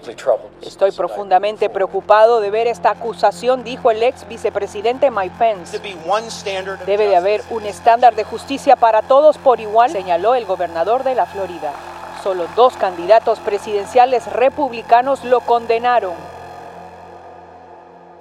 Estoy 0.61 0.91
profundamente 0.91 1.71
preocupado 1.71 2.39
de 2.39 2.51
ver 2.51 2.67
esta 2.67 2.91
acusación, 2.91 3.63
dijo 3.63 3.89
el 3.89 4.03
ex 4.03 4.27
vicepresidente 4.27 5.09
Mike 5.09 5.35
Pence. 5.39 5.81
Debe 6.85 7.07
de 7.07 7.15
haber 7.15 7.41
un 7.49 7.63
estándar 7.63 8.15
de 8.15 8.23
justicia 8.23 8.75
para 8.75 9.01
todos 9.01 9.39
por 9.39 9.59
igual, 9.59 9.89
señaló 9.89 10.35
el 10.35 10.45
gobernador 10.45 11.03
de 11.03 11.15
la 11.15 11.25
Florida. 11.25 11.73
Solo 12.21 12.45
dos 12.55 12.77
candidatos 12.77 13.39
presidenciales 13.39 14.31
republicanos 14.31 15.25
lo 15.25 15.39
condenaron. 15.41 16.13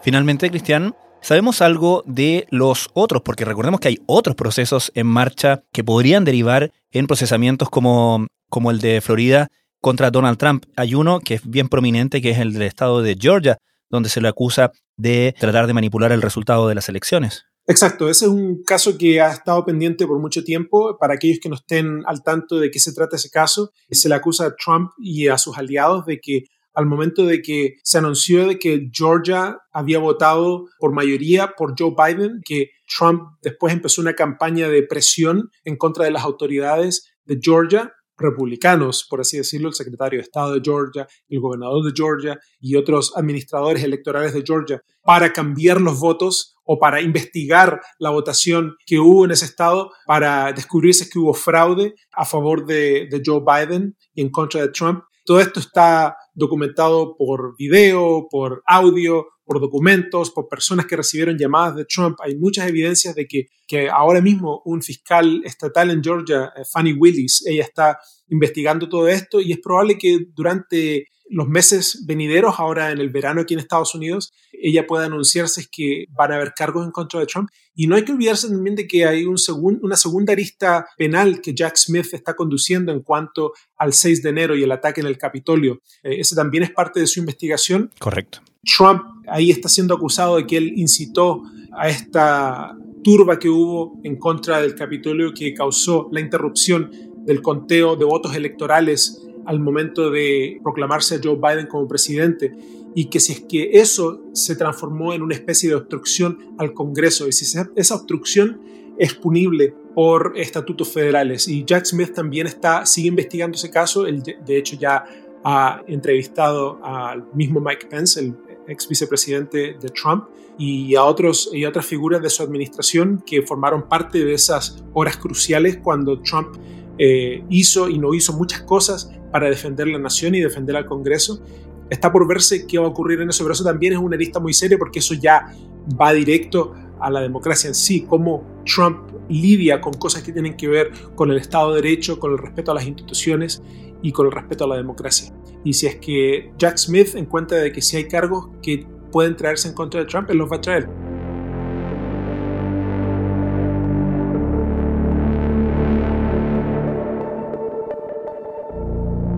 Finalmente, 0.01 0.51
Cristian, 0.51 0.95
¿Sabemos 1.23 1.63
algo 1.63 2.03
de 2.05 2.49
los 2.51 2.91
otros? 2.95 3.23
Porque 3.23 3.45
recordemos 3.45 3.79
que 3.79 3.87
hay 3.87 3.99
otros 4.07 4.35
procesos 4.35 4.91
en 4.97 5.07
marcha 5.07 5.63
que 5.73 5.85
podrían 5.85 6.25
derivar 6.25 6.73
en 6.91 7.07
procesamientos 7.07 7.71
como, 7.71 8.27
como 8.49 8.73
el 8.73 8.81
de 8.81 9.01
Florida 9.01 9.49
contra 9.81 10.11
Donald 10.11 10.37
Trump. 10.37 10.65
Hay 10.77 10.97
uno 10.97 11.21
que 11.21 11.35
es 11.35 11.49
bien 11.49 11.69
prominente, 11.69 12.21
que 12.21 12.31
es 12.31 12.39
el 12.39 12.53
del 12.53 12.63
estado 12.63 13.03
de 13.03 13.17
Georgia, 13.19 13.59
donde 13.89 14.09
se 14.09 14.21
le 14.21 14.27
acusa 14.27 14.73
de 14.97 15.33
tratar 15.39 15.69
de 15.69 15.75
manipular 15.75 16.11
el 16.11 16.23
resultado 16.23 16.67
de 16.67 16.75
las 16.75 16.89
elecciones. 16.89 17.45
Exacto, 17.69 18.11
ese 18.11 18.25
es 18.25 18.31
un 18.31 18.65
caso 18.65 18.99
que 18.99 19.21
ha 19.21 19.31
estado 19.31 19.65
pendiente 19.65 20.09
por 20.09 20.19
mucho 20.19 20.43
tiempo. 20.43 20.97
Para 20.99 21.15
aquellos 21.15 21.39
que 21.41 21.49
no 21.49 21.55
estén 21.55 22.03
al 22.05 22.25
tanto 22.25 22.59
de 22.59 22.73
qué 22.73 22.81
se 22.81 22.93
trata 22.93 23.15
ese 23.15 23.31
caso, 23.31 23.71
se 23.89 24.09
le 24.09 24.17
acusa 24.17 24.47
a 24.47 24.57
Trump 24.57 24.91
y 24.99 25.29
a 25.29 25.39
sus 25.39 25.57
aliados 25.57 26.05
de 26.05 26.19
que 26.21 26.47
al 26.75 26.87
momento 26.87 27.25
de 27.27 27.43
que 27.43 27.77
se 27.83 27.99
anunció 27.99 28.47
de 28.47 28.59
que 28.59 28.89
Georgia 28.93 29.59
había 29.73 29.99
votado 29.99 30.67
por 30.79 30.93
mayoría 30.93 31.55
por 31.57 31.75
Joe 31.79 31.95
Biden, 31.97 32.41
que 32.45 32.71
Trump 32.87 33.23
después 33.43 33.73
empezó 33.73 34.01
una 34.01 34.15
campaña 34.15 34.69
de 34.69 34.83
presión 34.83 35.51
en 35.65 35.77
contra 35.77 36.05
de 36.05 36.11
las 36.11 36.25
autoridades 36.25 37.15
de 37.25 37.39
Georgia, 37.41 37.93
republicanos, 38.23 39.07
por 39.09 39.21
así 39.21 39.37
decirlo, 39.37 39.69
el 39.69 39.75
secretario 39.75 40.19
de 40.19 40.23
Estado 40.25 40.55
de 40.55 40.61
Georgia, 40.63 41.07
el 41.29 41.41
gobernador 41.41 41.85
de 41.85 41.93
Georgia 41.95 42.39
y 42.61 42.77
otros 42.77 43.13
administradores 43.17 43.83
electorales 43.83 44.33
de 44.33 44.43
Georgia, 44.47 44.81
para 45.03 45.33
cambiar 45.33 45.81
los 45.81 45.99
votos 45.99 46.55
o 46.65 46.79
para 46.79 47.01
investigar 47.01 47.81
la 47.99 48.11
votación 48.11 48.77
que 48.87 48.99
hubo 48.99 49.25
en 49.25 49.33
ese 49.33 49.47
estado, 49.47 49.91
para 50.07 50.53
descubrirse 50.53 51.09
que 51.09 51.19
hubo 51.19 51.35
fraude 51.35 51.95
a 52.13 52.25
favor 52.25 52.65
de, 52.65 53.09
de 53.11 53.23
Joe 53.25 53.41
Biden 53.41 53.97
y 54.15 54.23
en 54.23 54.31
contra 54.31 54.63
de 54.63 54.69
Trump. 54.69 55.03
Todo 55.25 55.41
esto 55.41 55.61
está 55.61 56.17
documentado 56.35 57.17
por 57.17 57.57
video, 57.57 58.27
por 58.31 58.63
audio, 58.67 59.27
por 59.45 59.61
documentos, 59.61 60.31
por 60.31 60.49
personas 60.49 60.87
que 60.87 60.97
recibieron 60.97 61.37
llamadas 61.37 61.77
de 61.77 61.85
Trump. 61.85 62.17
Hay 62.23 62.37
muchas 62.37 62.69
evidencias 62.69 63.15
de 63.15 63.27
que, 63.27 63.49
que 63.67 63.89
ahora 63.89 64.21
mismo 64.21 64.63
un 64.65 64.83
fiscal 64.83 65.43
estatal 65.45 65.91
en 65.91 66.03
Georgia, 66.03 66.53
eh, 66.57 66.63
Fanny 66.71 66.95
Willis, 66.95 67.45
ella 67.47 67.65
está 67.65 67.99
investigando 68.29 68.89
todo 68.89 69.09
esto 69.09 69.41
y 69.41 69.53
es 69.53 69.59
probable 69.61 69.99
que 69.99 70.27
durante 70.33 71.07
los 71.33 71.49
meses 71.49 72.05
venideros, 72.07 72.57
ahora 72.59 72.91
en 72.91 72.99
el 72.99 73.09
verano 73.09 73.41
aquí 73.41 73.55
en 73.55 73.61
Estados 73.61 73.95
Unidos, 73.95 74.33
ella 74.53 74.87
pueda 74.87 75.07
anunciarse 75.07 75.67
que 75.71 76.05
van 76.11 76.31
a 76.31 76.37
haber 76.37 76.53
cargos 76.55 76.85
en 76.85 76.93
contra 76.93 77.21
de 77.21 77.27
Trump. 77.27 77.49
Y 77.75 77.87
no 77.87 77.97
hay 77.97 78.05
que 78.05 78.13
olvidarse 78.13 78.49
también 78.49 78.77
de 78.77 78.87
que 78.87 79.07
hay 79.07 79.25
un 79.25 79.37
una 79.81 79.97
segunda 79.97 80.35
arista 80.35 80.87
penal 80.97 81.41
que 81.41 81.55
Jack 81.55 81.77
Smith 81.77 82.13
está 82.13 82.35
conduciendo 82.35 82.93
en 82.93 83.01
cuanto 83.01 83.53
al 83.77 83.95
6 83.95 84.23
de 84.23 84.29
enero 84.29 84.55
y 84.55 84.63
el 84.63 84.73
ataque 84.73 85.01
en 85.01 85.07
el 85.07 85.17
Capitolio. 85.17 85.81
Eh, 86.03 86.21
ese 86.21 86.37
también 86.37 86.65
es 86.65 86.71
parte 86.71 87.01
de 87.01 87.07
su 87.07 87.19
investigación. 87.19 87.91
Correcto. 87.99 88.41
Trump 88.77 89.03
ahí 89.27 89.51
está 89.51 89.69
siendo 89.69 89.95
acusado 89.95 90.37
de 90.37 90.47
que 90.47 90.59
él 90.59 90.75
incitó 90.77 91.43
a 91.73 91.89
esta 91.89 92.77
turba 93.03 93.39
que 93.39 93.49
hubo 93.49 93.99
en 94.05 94.17
contra 94.17 94.61
del 94.61 94.75
Capitolio 94.75 95.33
que 95.35 95.55
causó 95.55 96.09
la 96.13 96.21
interrupción 96.21 96.91
del 97.25 97.41
conteo 97.41 97.97
de 97.97 98.05
votos 98.05 98.35
electorales 98.37 99.23
al 99.45 99.61
momento 99.61 100.11
de 100.11 100.61
proclamarse 100.63 101.17
a 101.17 101.21
Joe 101.23 101.37
Biden 101.37 101.67
como 101.67 101.89
presidente 101.89 102.55
y 102.95 103.07
que 103.07 103.21
si 103.21 103.33
es 103.33 103.41
que 103.41 103.71
eso 103.73 104.23
se 104.33 104.57
transformó 104.57 105.13
en 105.13 105.23
una 105.23 105.35
especie 105.35 105.69
de 105.69 105.77
obstrucción 105.77 106.55
al 106.59 106.75
Congreso 106.75 107.29
y 107.29 107.33
si 107.33 107.59
esa 107.75 107.95
obstrucción 107.95 108.61
es 108.99 109.15
punible 109.15 109.75
por 109.95 110.35
estatutos 110.37 110.93
federales. 110.93 111.49
Y 111.49 111.65
Jack 111.65 111.87
Smith 111.87 112.13
también 112.13 112.47
está, 112.47 112.85
sigue 112.87 113.09
investigando 113.09 113.57
ese 113.57 113.71
caso, 113.71 114.07
él 114.07 114.23
de 114.23 114.57
hecho 114.57 114.77
ya 114.77 115.05
ha 115.45 115.83
entrevistado 115.87 116.79
al 116.85 117.27
mismo 117.35 117.61
Mike 117.61 117.87
Pence, 117.87 118.21
el 118.21 118.37
ex 118.69 118.89
vicepresidente 118.89 119.77
de 119.81 119.89
Trump, 119.89 120.25
y 120.59 120.95
a, 120.95 121.05
otros, 121.05 121.51
y 121.53 121.65
a 121.65 121.69
otras 121.69 121.87
figuras 121.87 122.21
de 122.23 122.31
su 122.31 122.43
administración 122.43 123.23
que 123.27 123.43
formaron 123.43 123.89
parte 123.89 124.25
de 124.25 124.35
esas 124.35 124.85
horas 124.93 125.17
cruciales 125.17 125.79
cuando 125.83 126.21
Trump 126.21 126.57
eh, 127.05 127.43
hizo 127.51 127.89
y 127.89 127.99
no 127.99 128.15
hizo 128.15 128.33
muchas 128.33 128.63
cosas 128.63 129.11
para 129.33 129.51
defender 129.51 129.89
la 129.89 129.99
nación 129.99 130.37
y 130.37 130.41
defender 130.41 130.77
al 130.77 130.87
Congreso. 130.87 131.43
Está 131.91 132.13
por 132.13 132.29
verse 132.29 132.65
qué 132.65 132.79
va 132.79 132.85
a 132.85 132.91
ocurrir 132.91 133.21
en 133.21 133.31
eso, 133.31 133.43
pero 133.43 133.55
eso 133.55 133.65
también 133.65 133.95
es 133.95 133.99
una 133.99 134.17
lista 134.17 134.39
muy 134.39 134.55
seria 134.55 134.79
porque 134.79 135.01
eso 135.01 135.15
ya 135.15 135.53
va 136.01 136.13
directo 136.13 136.75
a 137.01 137.11
la 137.11 137.21
democracia 137.21 137.67
en 137.67 137.75
sí, 137.75 138.03
cómo 138.09 138.63
Trump 138.65 139.01
lidia 139.29 139.81
con 139.81 139.95
cosas 139.95 140.23
que 140.23 140.31
tienen 140.31 140.57
que 140.57 140.69
ver 140.69 140.93
con 141.17 141.33
el 141.33 141.39
Estado 141.39 141.75
de 141.75 141.83
Derecho, 141.83 142.21
con 142.21 142.31
el 142.31 142.39
respeto 142.39 142.71
a 142.71 142.75
las 142.77 142.87
instituciones 142.87 143.65
y 144.01 144.13
con 144.13 144.27
el 144.27 144.33
respeto 144.33 144.63
a 144.63 144.69
la 144.69 144.77
democracia. 144.77 145.35
Y 145.65 145.73
si 145.73 145.89
es 145.89 145.97
que 145.97 146.53
Jack 146.57 146.77
Smith 146.77 147.17
encuentra 147.17 147.59
de 147.59 147.73
que 147.73 147.83
si 147.83 147.97
hay 147.97 148.07
cargos 148.07 148.49
que 148.63 148.87
pueden 149.11 149.37
traerse 149.37 149.67
en 149.67 149.75
contra 149.75 149.99
de 149.99 150.07
Trump, 150.07 150.31
él 150.31 150.39
los 150.39 150.49
va 150.49 150.57
a 150.57 150.61
traer. 150.61 150.89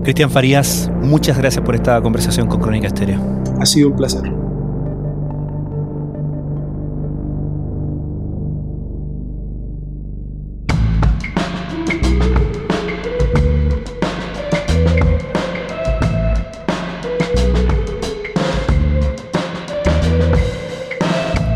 Cristian 0.05 0.31
Farías, 0.31 0.91
muchas 1.01 1.39
gracias 1.39 1.65
por 1.65 1.75
esta 1.75 1.99
conversación 2.03 2.47
con 2.47 2.61
Crónica 2.61 2.89
Estéreo. 2.89 3.19
Ha 3.59 3.65
sido 3.65 3.89
un 3.89 3.97
placer. 3.97 4.21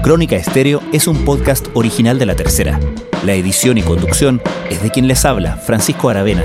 Crónica 0.02 0.36
Estéreo 0.36 0.80
es 0.94 1.06
un 1.06 1.26
podcast 1.26 1.66
original 1.74 2.18
de 2.18 2.24
La 2.24 2.34
Tercera. 2.34 2.80
La 3.26 3.34
edición 3.34 3.76
y 3.76 3.82
conducción 3.82 4.40
es 4.70 4.82
de 4.82 4.90
quien 4.90 5.06
les 5.06 5.26
habla, 5.26 5.58
Francisco 5.58 6.08
Aravena. 6.08 6.44